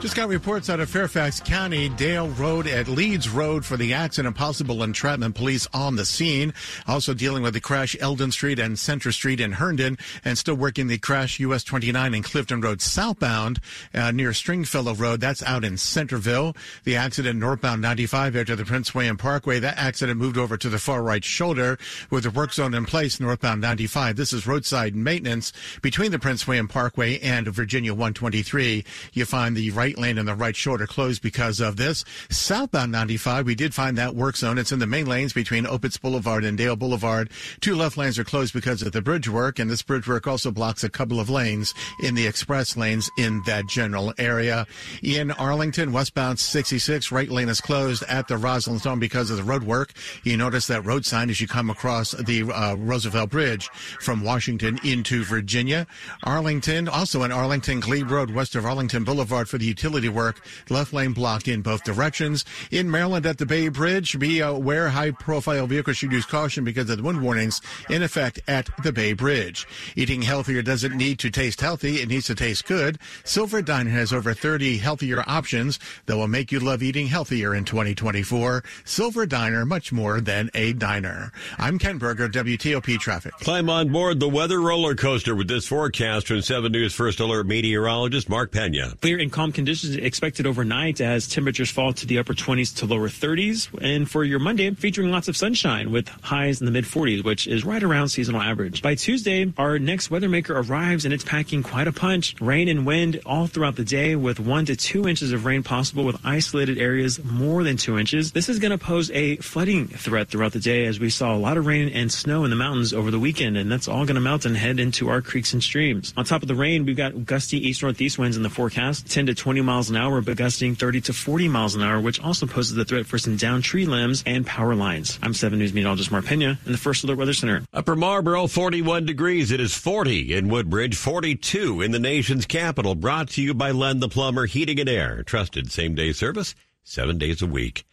Just 0.05 0.17
got 0.17 0.29
reports 0.29 0.69
out 0.69 0.81
of 0.81 0.91
Fairfax 0.91 1.41
County, 1.41 1.89
Dale 1.89 2.29
Road 2.29 2.67
at 2.67 2.89
Leeds 2.89 3.31
Road 3.31 3.65
for 3.65 3.79
the 3.79 3.95
accident, 3.95 4.37
possible 4.37 4.83
entrapment. 4.83 5.35
Police 5.35 5.67
on 5.73 5.97
the 5.97 6.05
scene. 6.05 6.53
Also 6.87 7.15
dealing 7.15 7.43
with 7.43 7.55
the 7.55 7.61
crash, 7.61 7.97
Eldon 7.99 8.31
Street 8.31 8.59
and 8.59 8.79
Center 8.79 9.13
Street 9.13 9.41
in 9.41 9.53
Herndon, 9.53 9.97
and 10.23 10.37
still 10.37 10.57
working 10.57 10.89
the 10.89 10.99
crash, 10.99 11.41
US 11.41 11.65
29 11.65 12.13
and 12.13 12.23
Clifton 12.23 12.61
Road 12.61 12.83
southbound 12.83 13.61
uh, 13.95 14.11
near 14.11 14.35
Stringfellow 14.35 14.93
Road. 14.93 15.23
That's 15.23 15.43
out 15.43 15.65
in 15.65 15.79
Centreville. 15.79 16.55
The 16.85 16.97
accident 16.97 17.41
northbound 17.41 17.81
95 17.81 18.37
after 18.37 18.55
the 18.57 18.67
Prince 18.67 18.95
William 18.95 19.17
Parkway. 19.17 19.59
That 19.59 19.79
accident 19.79 20.21
moved 20.21 20.37
over 20.37 20.59
to 20.59 20.69
the 20.69 20.79
far 20.79 21.03
right 21.03 21.25
shoulder 21.25 21.79
with 22.11 22.25
the 22.25 22.31
work 22.31 22.53
zone 22.53 22.75
in 22.75 22.85
place 22.85 23.21
northbound 23.21 23.63
95. 23.63 24.17
This 24.17 24.35
is 24.35 24.47
roadside 24.47 24.95
maintenance 24.95 25.55
between 25.81 26.11
the 26.11 26.19
Prince 26.19 26.47
William 26.47 26.69
Parkway 26.69 27.19
and 27.21 27.49
Virginia 27.49 27.95
123. 27.95 28.85
You 29.15 29.25
find 29.25 29.57
the 29.57 29.71
right 29.71 29.94
right 29.95 30.03
lane 30.03 30.19
and 30.19 30.29
the 30.29 30.35
right 30.35 30.57
shoulder 30.57 30.87
closed 30.87 31.23
because 31.23 31.61
of 31.61 31.77
this. 31.77 32.05
Southbound 32.31 32.91
95, 32.91 33.47
we 33.47 33.55
did 33.55 33.75
find 33.75 33.97
that 33.97 34.15
work 34.15 34.37
zone. 34.37 34.59
It's 34.59 34.73
in 34.73 34.79
the 34.79 34.87
main 34.87 35.07
lanes 35.07 35.33
between 35.33 35.65
Opitz 35.65 36.01
Boulevard 36.01 36.45
and 36.45 36.59
Dale 36.59 36.77
Boulevard. 36.77 37.31
Two 37.61 37.77
left 37.77 37.97
lanes 37.97 38.19
are 38.19 38.25
closed 38.25 38.53
because 38.53 38.83
of 38.83 38.93
the 38.93 39.03
bridge 39.03 39.29
work, 39.29 39.59
and 39.59 39.71
this 39.71 39.83
bridge 39.83 40.09
work 40.09 40.27
also 40.27 40.51
blocks 40.51 40.83
a 40.85 40.89
couple 40.89 41.21
of 41.21 41.31
lanes 41.31 41.75
in 42.03 42.15
the 42.15 42.27
express 42.27 42.77
lanes 42.77 43.09
in 43.19 43.43
that 43.47 43.67
general 43.67 44.13
area. 44.19 44.67
In 45.03 45.31
Arlington, 45.33 45.93
westbound 45.93 46.39
66, 46.39 47.13
right 47.13 47.29
lane 47.29 47.49
is 47.49 47.61
closed 47.61 48.03
at 48.05 48.29
the 48.29 48.37
Rosslyn 48.37 48.81
Stone 48.81 48.99
because 48.99 49.31
of 49.31 49.37
the 49.37 49.45
road 49.45 49.63
work. 49.63 49.93
You 50.25 50.37
notice 50.37 50.67
that 50.67 50.85
road 50.85 51.05
sign 51.05 51.31
as 51.31 51.41
you 51.41 51.47
come 51.47 51.71
across 51.71 52.13
the 52.13 52.51
uh, 52.51 52.75
Roosevelt 52.75 53.31
Bridge 53.31 53.69
from 54.01 54.25
Washington 54.25 54.79
into 54.85 55.25
Virginia. 55.25 55.87
Arlington, 56.25 56.89
also 56.89 57.23
in 57.23 57.33
Arlington, 57.33 57.81
Glebe 57.81 58.11
Road, 58.11 58.31
west 58.31 58.57
of 58.57 58.67
Arlington 58.67 59.05
Boulevard 59.05 59.49
for 59.49 59.59
the 59.59 59.65
utility 59.65 59.84
work. 59.85 60.41
Left 60.71 60.93
lane 60.93 61.13
blocked 61.13 61.47
in 61.47 61.63
both 61.63 61.85
directions. 61.85 62.45
In 62.71 62.91
Maryland 62.91 63.27
at 63.27 63.39
the 63.39 63.47
Bay 63.47 63.69
Bridge, 63.69 64.19
be 64.19 64.41
aware 64.41 64.89
high 64.89 65.11
profile 65.11 65.67
vehicles 65.67 65.99
should 65.99 66.13
use 66.13 66.25
caution 66.25 66.65
because 66.65 66.89
of 66.89 66.97
the 66.97 67.03
wind 67.03 67.23
warnings 67.23 67.61
in 67.91 68.03
effect 68.03 68.41
at 68.49 68.71
the 68.83 68.93
Bay 68.93 69.13
Bridge. 69.13 69.67
Eating 69.95 70.23
healthier 70.23 70.63
doesn't 70.63 70.97
need 70.97 71.19
to 71.19 71.31
taste 71.31 71.61
healthy. 71.61 71.97
It 71.97 72.09
needs 72.09 72.27
to 72.27 72.35
taste 72.35 72.67
good. 72.67 72.99
Silver 73.25 73.61
Diner 73.61 73.91
has 73.91 74.13
over 74.13 74.33
30 74.33 74.79
healthier 74.79 75.23
options 75.27 75.79
that 76.07 76.17
will 76.17 76.29
make 76.29 76.51
you 76.51 76.61
love 76.61 76.83
eating 76.83 77.09
healthier 77.09 77.55
in 77.55 77.65
2024. 77.65 78.65
Silver 78.85 79.27
Diner, 79.27 79.67
much 79.67 79.93
more 79.93 80.21
than 80.21 80.51
a 80.55 80.73
diner. 80.73 81.31
I'm 81.59 81.79
Ken 81.79 81.99
Berger, 81.99 82.29
WTOP 82.29 82.99
Traffic. 82.99 83.35
Climb 83.41 83.69
on 83.69 83.93
board 83.93 84.19
the 84.19 84.29
weather 84.29 84.61
roller 84.61 84.95
coaster 84.95 85.35
with 85.35 85.49
this 85.49 85.67
forecast 85.67 86.29
from 86.29 86.41
7 86.41 86.73
News 86.73 86.95
First 86.95 87.21
Alert 87.21 87.47
meteorologist 87.47 88.29
Mark 88.29 88.51
Pena. 88.51 88.95
Clear 89.01 89.19
and 89.19 89.31
calm 89.31 89.53
conditions 89.53 89.74
expected 89.83 90.47
overnight 90.47 91.01
as 91.01 91.27
temperatures 91.27 91.71
fall 91.71 91.93
to 91.95 92.07
the 92.07 92.19
upper 92.19 92.35
20s 92.35 92.77
to 92.77 92.87
lower 92.87 93.09
30s. 93.09 93.69
And 93.83 94.09
for 94.09 94.23
your 94.23 94.39
Monday, 94.39 94.71
featuring 94.75 95.11
lots 95.11 95.27
of 95.27 95.37
sunshine 95.37 95.91
with 95.91 96.09
highs 96.23 96.61
in 96.61 96.67
the 96.67 96.71
mid 96.71 96.85
40s, 96.85 97.25
which 97.25 97.47
is 97.47 97.65
right 97.65 97.83
around 97.83 98.11
seasonal 98.11 98.43
average. 98.43 98.83
By 98.83 98.95
Tuesday, 98.95 99.53
our 99.59 99.79
next 99.79 100.11
weather 100.11 100.29
maker 100.29 100.57
arrives 100.59 101.05
and 101.05 101.15
it's 101.15 101.25
packing 101.25 101.63
quite 101.63 101.89
a 101.89 101.93
punch. 101.93 102.37
Rain 102.41 102.69
and 102.69 102.87
wind 102.87 103.21
all 103.25 103.47
throughout 103.47 103.77
the 103.77 103.85
day 103.85 104.15
with 104.15 104.39
one 104.39 104.67
to 104.67 104.77
two 104.77 105.09
inches 105.09 105.33
of 105.33 105.45
rain 105.45 105.63
possible 105.63 106.05
with 106.05 106.19
isolated 106.25 106.79
areas 106.79 107.23
more 107.25 107.65
than 107.65 107.77
two 107.77 107.99
inches. 107.99 108.33
This 108.33 108.49
is 108.49 108.59
going 108.59 108.71
to 108.71 108.79
pose 108.79 109.11
a 109.13 109.37
flooding 109.37 109.89
threat 109.89 110.29
throughout 110.29 110.53
the 110.53 110.61
day 110.61 110.87
as 110.87 111.01
we 111.01 111.11
saw 111.11 111.35
a 111.35 111.39
lot 111.39 111.57
of 111.57 111.67
rain 111.67 111.89
and 111.89 112.13
snow 112.13 112.45
in 112.45 112.51
the 112.51 112.57
mountains 112.57 112.93
over 112.93 113.11
the 113.11 113.19
weekend, 113.19 113.57
and 113.57 113.71
that's 113.71 113.89
all 113.89 114.05
going 114.05 114.15
to 114.15 114.21
melt 114.21 114.45
and 114.45 114.57
head 114.57 114.79
into 114.79 115.09
our 115.09 115.23
creeks 115.23 115.53
and 115.53 115.63
streams. 115.63 116.13
On 116.17 116.25
top 116.25 116.43
of 116.43 116.49
the 116.49 116.55
rain, 116.55 116.85
we've 116.85 116.97
got 116.97 117.25
gusty 117.25 117.59
east 117.69 117.83
northeast 117.83 118.19
winds 118.19 118.37
in 118.37 118.43
the 118.43 118.51
forecast, 118.51 119.11
10 119.11 119.27
to 119.27 119.35
20 119.35 119.54
miles 119.63 119.91
an 119.91 119.97
hour, 119.97 120.21
but 120.21 120.37
gusting 120.37 120.75
30 120.75 121.03
to 121.03 121.13
40 121.13 121.49
miles 121.49 121.75
an 121.75 121.83
hour, 121.83 122.01
which 122.01 122.21
also 122.21 122.47
poses 122.47 122.75
the 122.75 122.85
threat 122.85 123.07
for 123.07 123.19
some 123.19 123.37
down 123.37 123.63
tree 123.63 123.87
limbs 123.87 124.23
and 124.27 124.47
power 124.47 124.75
lines. 124.75 125.19
I'm 125.23 125.35
7 125.35 125.59
News 125.59 125.73
meteorologist 125.73 126.11
Mark 126.11 126.25
Pena 126.25 126.59
in 126.67 126.73
the 126.73 126.79
First 126.79 127.05
Alert 127.05 127.19
Weather 127.19 127.35
Center. 127.35 127.63
Upper 127.73 127.97
Marlboro, 127.97 128.47
41 128.47 129.07
degrees. 129.07 129.51
It 129.51 129.61
is 129.61 129.75
40 129.75 130.35
in 130.35 130.49
Woodbridge, 130.49 130.97
42 130.97 131.83
in 131.83 131.93
the 131.93 131.99
nation's 131.99 132.47
capital. 132.47 132.95
Brought 132.95 133.31
to 133.31 133.43
you 133.43 133.55
by 133.55 133.71
Len 133.71 134.01
the 134.01 134.09
Plumber 134.09 134.47
Heating 134.47 134.81
and 134.81 134.89
Air. 134.89 135.23
Trusted 135.23 135.71
same 135.71 135.95
day 135.95 136.13
service, 136.13 136.55
seven 136.83 137.19
days 137.19 137.43
a 137.43 137.47
week. 137.47 137.85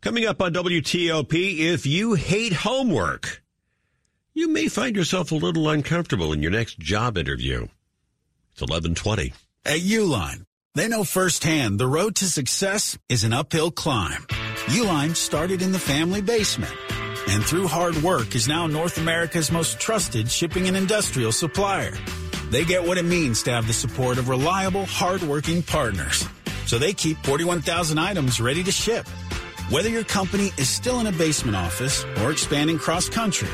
Coming 0.00 0.24
up 0.26 0.40
on 0.40 0.54
WTOP, 0.54 1.58
if 1.58 1.84
you 1.84 2.14
hate 2.14 2.52
homework, 2.52 3.42
you 4.32 4.48
may 4.48 4.68
find 4.68 4.94
yourself 4.94 5.32
a 5.32 5.34
little 5.34 5.68
uncomfortable 5.68 6.32
in 6.32 6.40
your 6.40 6.52
next 6.52 6.78
job 6.78 7.18
interview. 7.18 7.66
It's 8.52 8.60
1120. 8.60 9.32
At 9.66 9.80
Uline, 9.80 10.44
they 10.78 10.88
know 10.88 11.02
firsthand 11.02 11.80
the 11.80 11.88
road 11.88 12.14
to 12.16 12.26
success 12.26 12.96
is 13.08 13.24
an 13.24 13.32
uphill 13.32 13.70
climb. 13.70 14.22
Uline 14.68 15.16
started 15.16 15.60
in 15.60 15.72
the 15.72 15.78
family 15.78 16.20
basement 16.20 16.74
and 17.28 17.44
through 17.44 17.66
hard 17.66 17.96
work 18.02 18.34
is 18.34 18.48
now 18.48 18.66
North 18.66 18.96
America's 18.96 19.50
most 19.50 19.80
trusted 19.80 20.30
shipping 20.30 20.68
and 20.68 20.76
industrial 20.76 21.32
supplier. 21.32 21.96
They 22.50 22.64
get 22.64 22.86
what 22.86 22.96
it 22.96 23.04
means 23.04 23.42
to 23.42 23.50
have 23.50 23.66
the 23.66 23.72
support 23.72 24.18
of 24.18 24.28
reliable, 24.28 24.86
hardworking 24.86 25.62
partners. 25.62 26.26
So 26.66 26.78
they 26.78 26.94
keep 26.94 27.18
41,000 27.18 27.98
items 27.98 28.40
ready 28.40 28.62
to 28.62 28.72
ship. 28.72 29.06
Whether 29.70 29.90
your 29.90 30.04
company 30.04 30.52
is 30.56 30.68
still 30.68 31.00
in 31.00 31.06
a 31.06 31.12
basement 31.12 31.56
office 31.56 32.04
or 32.22 32.30
expanding 32.30 32.78
cross 32.78 33.08
country, 33.08 33.48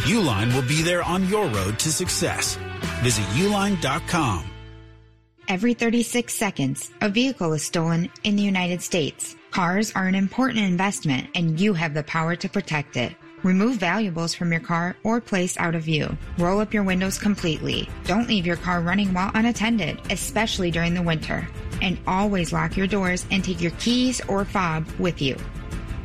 Uline 0.00 0.52
will 0.54 0.66
be 0.66 0.82
there 0.82 1.02
on 1.02 1.28
your 1.28 1.46
road 1.46 1.78
to 1.80 1.92
success. 1.92 2.58
Visit 3.02 3.24
uline.com. 3.36 4.44
Every 5.50 5.74
36 5.74 6.32
seconds, 6.32 6.92
a 7.00 7.08
vehicle 7.08 7.54
is 7.54 7.64
stolen 7.64 8.08
in 8.22 8.36
the 8.36 8.42
United 8.44 8.80
States. 8.82 9.34
Cars 9.50 9.92
are 9.96 10.06
an 10.06 10.14
important 10.14 10.60
investment 10.60 11.26
and 11.34 11.58
you 11.58 11.74
have 11.74 11.92
the 11.92 12.04
power 12.04 12.36
to 12.36 12.48
protect 12.48 12.96
it. 12.96 13.16
Remove 13.42 13.74
valuables 13.74 14.32
from 14.32 14.52
your 14.52 14.60
car 14.60 14.94
or 15.02 15.20
place 15.20 15.58
out 15.58 15.74
of 15.74 15.82
view. 15.82 16.16
Roll 16.38 16.60
up 16.60 16.72
your 16.72 16.84
windows 16.84 17.18
completely. 17.18 17.88
Don't 18.04 18.28
leave 18.28 18.46
your 18.46 18.58
car 18.58 18.80
running 18.80 19.12
while 19.12 19.32
unattended, 19.34 20.00
especially 20.08 20.70
during 20.70 20.94
the 20.94 21.02
winter. 21.02 21.48
And 21.82 21.98
always 22.06 22.52
lock 22.52 22.76
your 22.76 22.86
doors 22.86 23.26
and 23.32 23.42
take 23.42 23.60
your 23.60 23.72
keys 23.72 24.20
or 24.28 24.44
fob 24.44 24.86
with 25.00 25.20
you. 25.20 25.36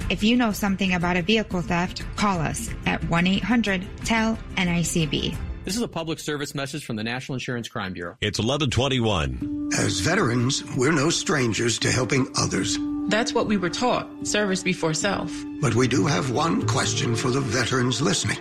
If 0.10 0.24
you 0.24 0.38
know 0.38 0.54
something 0.54 0.96
about 0.96 1.18
a 1.18 1.22
vehicle 1.22 1.62
theft, 1.62 2.04
call 2.16 2.40
us 2.40 2.72
at 2.88 3.04
1 3.12 3.28
800 3.28 3.86
TELL 4.06 4.40
NICB. 4.56 5.38
This 5.66 5.76
is 5.76 5.82
a 5.82 5.88
public 5.88 6.20
service 6.20 6.54
message 6.54 6.86
from 6.86 6.96
the 6.96 7.04
National 7.04 7.34
Insurance 7.34 7.68
Crime 7.68 7.94
Bureau. 7.94 8.18
It's 8.22 8.38
1121. 8.38 9.72
As 9.80 10.00
veterans, 10.00 10.64
we're 10.78 10.92
no 10.92 11.10
strangers 11.10 11.80
to 11.80 11.92
helping 11.92 12.28
others. 12.38 12.78
That's 13.08 13.34
what 13.34 13.48
we 13.48 13.58
were 13.58 13.72
taught 13.72 14.08
service 14.28 14.62
before 14.62 14.94
self. 14.94 15.34
But 15.62 15.74
we 15.74 15.88
do 15.88 16.06
have 16.06 16.30
one 16.30 16.68
question 16.68 17.16
for 17.16 17.32
the 17.32 17.42
veterans 17.42 18.00
listening. 18.00 18.38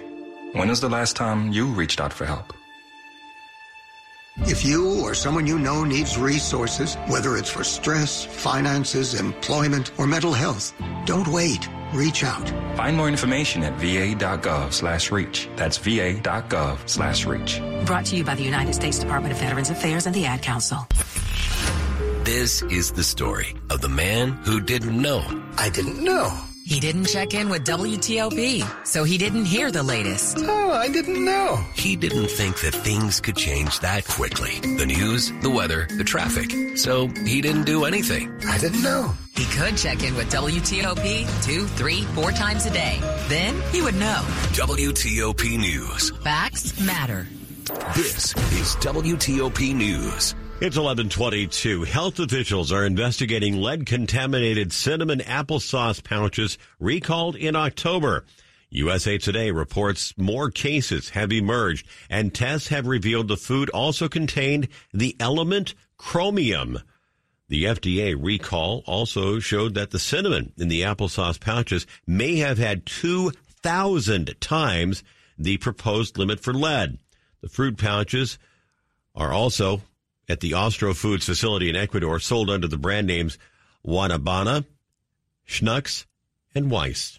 When 0.52 0.68
is 0.68 0.82
the 0.82 0.90
last 0.90 1.16
time 1.16 1.50
you 1.50 1.68
reached 1.68 1.98
out 1.98 2.12
for 2.12 2.26
help? 2.26 2.52
If 4.40 4.62
you 4.62 5.00
or 5.00 5.14
someone 5.14 5.46
you 5.46 5.58
know 5.58 5.82
needs 5.82 6.18
resources, 6.18 6.96
whether 7.06 7.38
it's 7.38 7.48
for 7.48 7.64
stress, 7.64 8.26
finances, 8.26 9.18
employment, 9.18 9.92
or 9.96 10.06
mental 10.06 10.34
health, 10.34 10.74
don't 11.06 11.28
wait. 11.28 11.66
Reach 11.94 12.24
out. 12.24 12.48
Find 12.76 12.96
more 12.96 13.08
information 13.08 13.62
at 13.62 13.74
va.gov 13.74 14.72
slash 14.72 15.12
reach. 15.12 15.48
That's 15.54 15.78
va.gov 15.78 16.88
slash 16.88 17.24
reach. 17.24 17.60
Brought 17.86 18.06
to 18.06 18.16
you 18.16 18.24
by 18.24 18.34
the 18.34 18.42
United 18.42 18.74
States 18.74 18.98
Department 18.98 19.32
of 19.32 19.38
Veterans 19.40 19.70
Affairs 19.70 20.06
and 20.06 20.14
the 20.14 20.26
Ad 20.26 20.42
Council. 20.42 20.86
This 22.24 22.62
is 22.62 22.90
the 22.90 23.04
story 23.04 23.54
of 23.70 23.80
the 23.80 23.88
man 23.88 24.32
who 24.44 24.60
didn't 24.60 25.00
know. 25.00 25.22
I 25.56 25.68
didn't 25.68 26.02
know. 26.02 26.32
He 26.66 26.80
didn't 26.80 27.04
check 27.08 27.34
in 27.34 27.50
with 27.50 27.66
WTOP, 27.66 28.86
so 28.86 29.04
he 29.04 29.18
didn't 29.18 29.44
hear 29.44 29.70
the 29.70 29.82
latest. 29.82 30.38
Oh, 30.40 30.72
I 30.72 30.88
didn't 30.88 31.22
know. 31.22 31.62
He 31.74 31.94
didn't 31.94 32.28
think 32.28 32.58
that 32.62 32.72
things 32.72 33.20
could 33.20 33.36
change 33.36 33.80
that 33.80 34.06
quickly. 34.06 34.60
The 34.60 34.86
news, 34.86 35.30
the 35.42 35.50
weather, 35.50 35.86
the 35.98 36.04
traffic. 36.04 36.78
So 36.78 37.08
he 37.26 37.42
didn't 37.42 37.64
do 37.64 37.84
anything. 37.84 38.32
I 38.46 38.56
didn't 38.56 38.82
know. 38.82 39.12
He 39.36 39.44
could 39.54 39.76
check 39.76 40.02
in 40.02 40.14
with 40.16 40.32
WTOP 40.32 41.44
two, 41.44 41.66
three, 41.66 42.04
four 42.14 42.32
times 42.32 42.64
a 42.64 42.70
day. 42.70 42.98
Then 43.28 43.60
he 43.70 43.82
would 43.82 43.96
know. 43.96 44.22
WTOP 44.54 45.58
News. 45.58 46.16
Facts 46.22 46.80
matter. 46.80 47.26
This 47.94 48.34
is 48.54 48.74
WTOP 48.76 49.74
News. 49.74 50.34
It's 50.64 50.78
1122. 50.78 51.82
Health 51.82 52.18
officials 52.18 52.72
are 52.72 52.86
investigating 52.86 53.58
lead 53.58 53.84
contaminated 53.84 54.72
cinnamon 54.72 55.18
applesauce 55.18 56.02
pouches 56.02 56.56
recalled 56.80 57.36
in 57.36 57.54
October. 57.54 58.24
USA 58.70 59.18
Today 59.18 59.50
reports 59.50 60.14
more 60.16 60.50
cases 60.50 61.10
have 61.10 61.32
emerged 61.32 61.86
and 62.08 62.32
tests 62.32 62.68
have 62.68 62.86
revealed 62.86 63.28
the 63.28 63.36
food 63.36 63.68
also 63.74 64.08
contained 64.08 64.68
the 64.94 65.14
element 65.20 65.74
chromium. 65.98 66.78
The 67.50 67.64
FDA 67.64 68.16
recall 68.18 68.84
also 68.86 69.40
showed 69.40 69.74
that 69.74 69.90
the 69.90 69.98
cinnamon 69.98 70.54
in 70.56 70.68
the 70.68 70.80
applesauce 70.80 71.38
pouches 71.38 71.86
may 72.06 72.36
have 72.36 72.56
had 72.56 72.86
2,000 72.86 74.34
times 74.40 75.04
the 75.36 75.58
proposed 75.58 76.16
limit 76.16 76.40
for 76.40 76.54
lead. 76.54 77.00
The 77.42 77.50
fruit 77.50 77.76
pouches 77.76 78.38
are 79.14 79.30
also 79.30 79.82
at 80.28 80.40
the 80.40 80.52
Austrofood 80.52 81.22
facility 81.22 81.68
in 81.68 81.76
Ecuador, 81.76 82.18
sold 82.18 82.50
under 82.50 82.68
the 82.68 82.78
brand 82.78 83.06
names 83.06 83.38
WanaBana, 83.86 84.64
Schnucks, 85.46 86.06
and 86.54 86.70
Weis. 86.70 87.18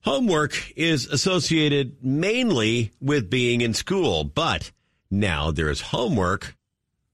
Homework 0.00 0.72
is 0.76 1.06
associated 1.06 2.02
mainly 2.02 2.92
with 3.00 3.30
being 3.30 3.60
in 3.60 3.72
school, 3.72 4.24
but 4.24 4.72
now 5.10 5.50
there 5.50 5.70
is 5.70 5.80
homework 5.80 6.56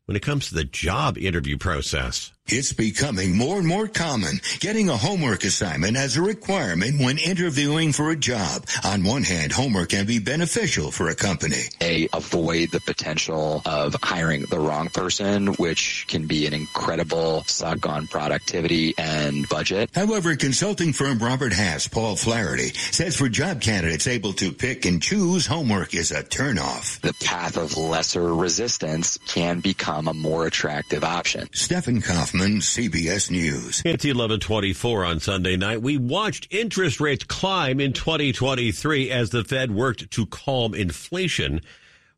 when 0.07 0.17
it 0.17 0.23
comes 0.23 0.49
to 0.49 0.55
the 0.55 0.65
job 0.65 1.19
interview 1.19 1.59
process. 1.59 2.33
It's 2.51 2.73
becoming 2.73 3.37
more 3.37 3.59
and 3.59 3.67
more 3.67 3.87
common 3.89 4.41
getting 4.61 4.89
a 4.89 4.97
homework 4.97 5.45
assignment 5.45 5.99
as 5.99 6.17
a 6.17 6.23
requirement 6.23 6.99
when 6.99 7.19
interviewing 7.19 7.93
for 7.93 8.11
a 8.11 8.17
job. 8.17 8.65
On 8.85 9.05
one 9.05 9.23
hand, 9.23 9.53
homework 9.53 9.91
can 9.91 10.07
be 10.07 10.19
beneficial 10.19 10.91
for 10.91 11.11
a 11.11 11.15
company. 11.15 11.65
They 11.79 12.09
avoid 12.11 12.71
the 12.71 12.81
potential 12.81 13.61
of 13.67 13.95
hiring 14.03 14.47
the 14.47 14.59
wrong 14.59 14.89
person, 14.89 15.49
which 15.55 16.07
can 16.09 16.27
be 16.27 16.47
an 16.47 16.55
incredible 16.55 17.45
suck 17.45 17.87
on 17.87 18.07
productivity 18.07 18.95
and 18.97 19.47
budget. 19.51 19.91
However, 19.95 20.35
consulting 20.35 20.95
firm 20.95 21.19
Robert 21.19 21.53
Half, 21.53 21.91
Paul 21.91 22.17
Flaherty, 22.17 22.71
says 22.93 23.15
for 23.17 23.29
job 23.29 23.61
candidates 23.61 24.07
able 24.07 24.33
to 24.35 24.53
pick 24.53 24.87
and 24.87 25.03
choose, 25.03 25.47
homework 25.47 25.95
is 25.95 26.13
a 26.13 26.23
turnoff. 26.23 26.99
The 27.03 27.15
path 27.23 27.59
of 27.59 27.77
lesser 27.77 28.35
resistance 28.35 29.19
can 29.27 29.61
become 29.61 30.09
a 30.09 30.15
more 30.15 30.47
attractive 30.47 31.05
option. 31.05 31.51
Stephen 31.53 32.01
CBS 32.39 33.31
News. 33.31 33.83
It's 33.85 34.05
1124 34.05 35.05
on 35.05 35.19
Sunday 35.19 35.57
night. 35.57 35.83
We 35.83 35.99
watched 35.99 36.47
interest 36.53 37.01
rates 37.01 37.25
climb 37.25 37.81
in 37.81 37.93
2023 37.93 39.11
as 39.11 39.31
the 39.31 39.43
Fed 39.43 39.73
worked 39.73 40.11
to 40.11 40.27
calm 40.27 40.73
inflation. 40.75 41.61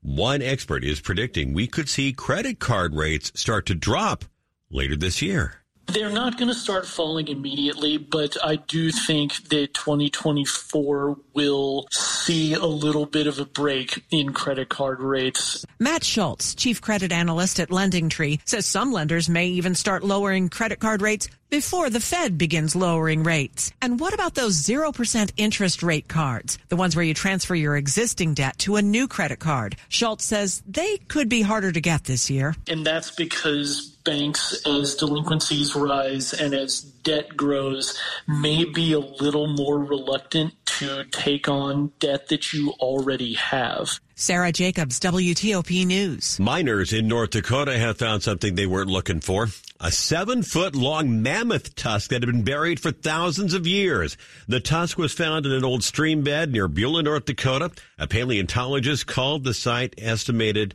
One 0.02 0.42
expert 0.42 0.84
is 0.84 1.00
predicting 1.00 1.54
we 1.54 1.66
could 1.66 1.88
see 1.88 2.12
credit 2.12 2.58
card 2.58 2.94
rates 2.94 3.32
start 3.34 3.64
to 3.66 3.74
drop 3.74 4.26
later 4.70 4.94
this 4.94 5.22
year. 5.22 5.62
They're 5.92 6.08
not 6.08 6.38
going 6.38 6.48
to 6.48 6.54
start 6.54 6.86
falling 6.86 7.26
immediately, 7.26 7.98
but 7.98 8.36
I 8.44 8.56
do 8.56 8.92
think 8.92 9.48
that 9.48 9.74
2024 9.74 11.18
will 11.34 11.88
see 11.90 12.54
a 12.54 12.64
little 12.64 13.06
bit 13.06 13.26
of 13.26 13.40
a 13.40 13.44
break 13.44 14.04
in 14.12 14.32
credit 14.32 14.68
card 14.68 15.00
rates. 15.00 15.64
Matt 15.80 16.04
Schultz, 16.04 16.54
chief 16.54 16.80
credit 16.80 17.10
analyst 17.10 17.58
at 17.58 17.70
LendingTree, 17.70 18.40
says 18.44 18.66
some 18.66 18.92
lenders 18.92 19.28
may 19.28 19.48
even 19.48 19.74
start 19.74 20.04
lowering 20.04 20.48
credit 20.48 20.78
card 20.78 21.02
rates 21.02 21.28
before 21.50 21.90
the 21.90 22.00
Fed 22.00 22.38
begins 22.38 22.76
lowering 22.76 23.22
rates. 23.24 23.72
And 23.82 24.00
what 24.00 24.14
about 24.14 24.34
those 24.34 24.62
0% 24.62 25.32
interest 25.36 25.82
rate 25.82 26.08
cards, 26.08 26.58
the 26.68 26.76
ones 26.76 26.96
where 26.96 27.04
you 27.04 27.14
transfer 27.14 27.54
your 27.54 27.76
existing 27.76 28.34
debt 28.34 28.58
to 28.60 28.76
a 28.76 28.82
new 28.82 29.08
credit 29.08 29.40
card? 29.40 29.76
Schultz 29.88 30.24
says 30.24 30.62
they 30.66 30.98
could 31.08 31.28
be 31.28 31.42
harder 31.42 31.72
to 31.72 31.80
get 31.80 32.04
this 32.04 32.30
year. 32.30 32.54
And 32.68 32.86
that's 32.86 33.10
because 33.10 33.96
banks, 34.04 34.62
as 34.66 34.94
delinquencies 34.94 35.74
rise 35.74 36.32
and 36.32 36.54
as 36.54 36.80
debt 36.80 37.36
grows, 37.36 37.98
may 38.26 38.64
be 38.64 38.92
a 38.92 38.98
little 38.98 39.46
more 39.46 39.78
reluctant 39.78 40.54
to 40.64 41.04
take 41.10 41.48
on 41.48 41.92
debt 41.98 42.28
that 42.28 42.52
you 42.52 42.70
already 42.80 43.34
have. 43.34 44.00
Sarah 44.20 44.52
Jacobs, 44.52 45.00
WTOP 45.00 45.86
News. 45.86 46.38
Miners 46.38 46.92
in 46.92 47.08
North 47.08 47.30
Dakota 47.30 47.78
have 47.78 47.96
found 47.96 48.22
something 48.22 48.54
they 48.54 48.66
weren't 48.66 48.90
looking 48.90 49.20
for. 49.20 49.48
A 49.80 49.90
seven 49.90 50.42
foot 50.42 50.74
long 50.74 51.22
mammoth 51.22 51.74
tusk 51.74 52.10
that 52.10 52.22
had 52.22 52.30
been 52.30 52.44
buried 52.44 52.78
for 52.80 52.92
thousands 52.92 53.54
of 53.54 53.66
years. 53.66 54.18
The 54.46 54.60
tusk 54.60 54.98
was 54.98 55.14
found 55.14 55.46
in 55.46 55.52
an 55.52 55.64
old 55.64 55.82
stream 55.82 56.22
bed 56.22 56.52
near 56.52 56.68
Beulah, 56.68 57.02
North 57.02 57.24
Dakota. 57.24 57.70
A 57.98 58.06
paleontologist 58.06 59.06
called 59.06 59.42
the 59.42 59.54
site 59.54 59.94
estimated 59.96 60.74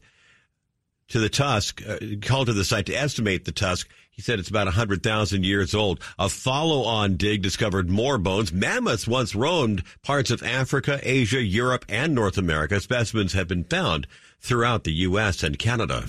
to 1.10 1.19
the 1.19 1.29
tusk, 1.29 1.84
uh, 1.88 1.99
called 2.23 2.47
to 2.47 2.53
the 2.53 2.65
site 2.65 2.88
to 2.88 2.95
estimate 2.95 3.45
the 3.45 3.51
tusk. 3.51 3.88
He 4.15 4.21
said 4.21 4.39
it's 4.39 4.49
about 4.49 4.67
100,000 4.67 5.43
years 5.43 5.75
old. 5.75 5.99
A 6.17 6.30
follow-on 6.30 7.17
dig 7.17 7.41
discovered 7.41 7.89
more 7.89 8.17
bones. 8.17 8.54
Mammoths 8.54 9.06
once 9.06 9.36
roamed 9.36 9.84
parts 10.04 10.32
of 10.32 10.41
Africa, 10.41 11.01
Asia, 11.04 11.43
Europe, 11.43 11.84
and 11.89 12.15
North 12.15 12.38
America. 12.38 12.80
Specimens 12.80 13.34
have 13.34 13.49
been 13.49 13.65
found 13.65 14.08
throughout 14.39 14.86
the 14.86 14.93
U.S. 14.93 15.43
and 15.43 15.60
Canada. 15.60 16.06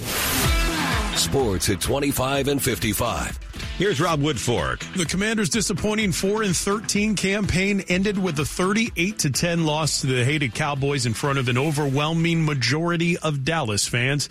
Sports 1.16 1.68
at 1.68 1.80
25 1.80 2.46
and 2.46 2.62
55. 2.62 3.40
Here's 3.76 4.00
Rob 4.00 4.20
Woodfork. 4.20 4.80
The 4.94 5.04
Commanders' 5.04 5.48
disappointing 5.48 6.12
4 6.12 6.44
and 6.44 6.54
13 6.54 7.16
campaign 7.16 7.82
ended 7.88 8.18
with 8.18 8.38
a 8.38 8.44
38 8.44 9.18
to 9.18 9.30
10 9.30 9.66
loss 9.66 10.02
to 10.02 10.06
the 10.06 10.24
hated 10.24 10.54
Cowboys 10.54 11.06
in 11.06 11.14
front 11.14 11.40
of 11.40 11.48
an 11.48 11.58
overwhelming 11.58 12.44
majority 12.44 13.18
of 13.18 13.44
Dallas 13.44 13.88
fans. 13.88 14.28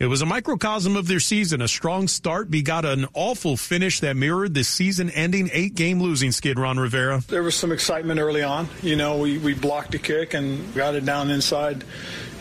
It 0.00 0.06
was 0.06 0.22
a 0.22 0.26
microcosm 0.26 0.94
of 0.94 1.08
their 1.08 1.18
season. 1.18 1.60
A 1.60 1.66
strong 1.66 2.06
start 2.06 2.52
begot 2.52 2.84
an 2.84 3.06
awful 3.14 3.56
finish 3.56 3.98
that 3.98 4.16
mirrored 4.16 4.54
the 4.54 4.62
season 4.62 5.10
ending 5.10 5.50
eight 5.52 5.74
game 5.74 6.00
losing 6.00 6.30
skid, 6.30 6.56
Ron 6.56 6.78
Rivera. 6.78 7.24
There 7.26 7.42
was 7.42 7.56
some 7.56 7.72
excitement 7.72 8.20
early 8.20 8.44
on. 8.44 8.68
You 8.80 8.94
know, 8.94 9.18
we, 9.18 9.38
we 9.38 9.54
blocked 9.54 9.96
a 9.96 9.98
kick 9.98 10.34
and 10.34 10.72
got 10.72 10.94
it 10.94 11.04
down 11.04 11.30
inside 11.30 11.82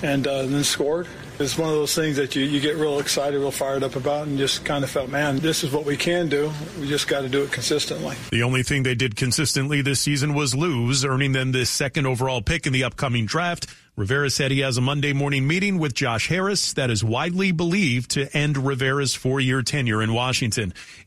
and 0.03 0.27
uh, 0.27 0.45
then 0.45 0.63
scored. 0.63 1.07
It's 1.39 1.57
one 1.57 1.69
of 1.69 1.73
those 1.73 1.95
things 1.95 2.17
that 2.17 2.35
you, 2.35 2.43
you 2.43 2.59
get 2.59 2.75
real 2.75 2.99
excited, 2.99 3.39
real 3.39 3.49
fired 3.49 3.81
up 3.81 3.95
about, 3.95 4.27
and 4.27 4.37
just 4.37 4.63
kind 4.63 4.83
of 4.83 4.91
felt, 4.91 5.09
man, 5.09 5.39
this 5.39 5.63
is 5.63 5.71
what 5.71 5.83
we 5.83 5.97
can 5.97 6.29
do. 6.29 6.51
We 6.79 6.87
just 6.87 7.07
got 7.07 7.21
to 7.21 7.29
do 7.29 7.41
it 7.41 7.51
consistently. 7.51 8.15
The 8.29 8.43
only 8.43 8.61
thing 8.61 8.83
they 8.83 8.95
did 8.95 9.15
consistently 9.15 9.81
this 9.81 9.99
season 9.99 10.35
was 10.35 10.53
lose, 10.53 11.03
earning 11.03 11.31
them 11.31 11.53
the 11.53 11.65
second 11.65 12.05
overall 12.05 12.43
pick 12.43 12.67
in 12.67 12.73
the 12.73 12.83
upcoming 12.83 13.25
draft. 13.25 13.65
Rivera 13.97 14.29
said 14.29 14.51
he 14.51 14.59
has 14.59 14.77
a 14.77 14.81
Monday 14.81 15.11
morning 15.11 15.47
meeting 15.47 15.79
with 15.79 15.95
Josh 15.95 16.27
Harris 16.27 16.73
that 16.73 16.91
is 16.91 17.03
widely 17.03 17.51
believed 17.51 18.11
to 18.11 18.31
end 18.37 18.55
Rivera's 18.55 19.15
four 19.15 19.39
year 19.39 19.63
tenure 19.63 20.03
in 20.03 20.13
Washington. 20.13 20.71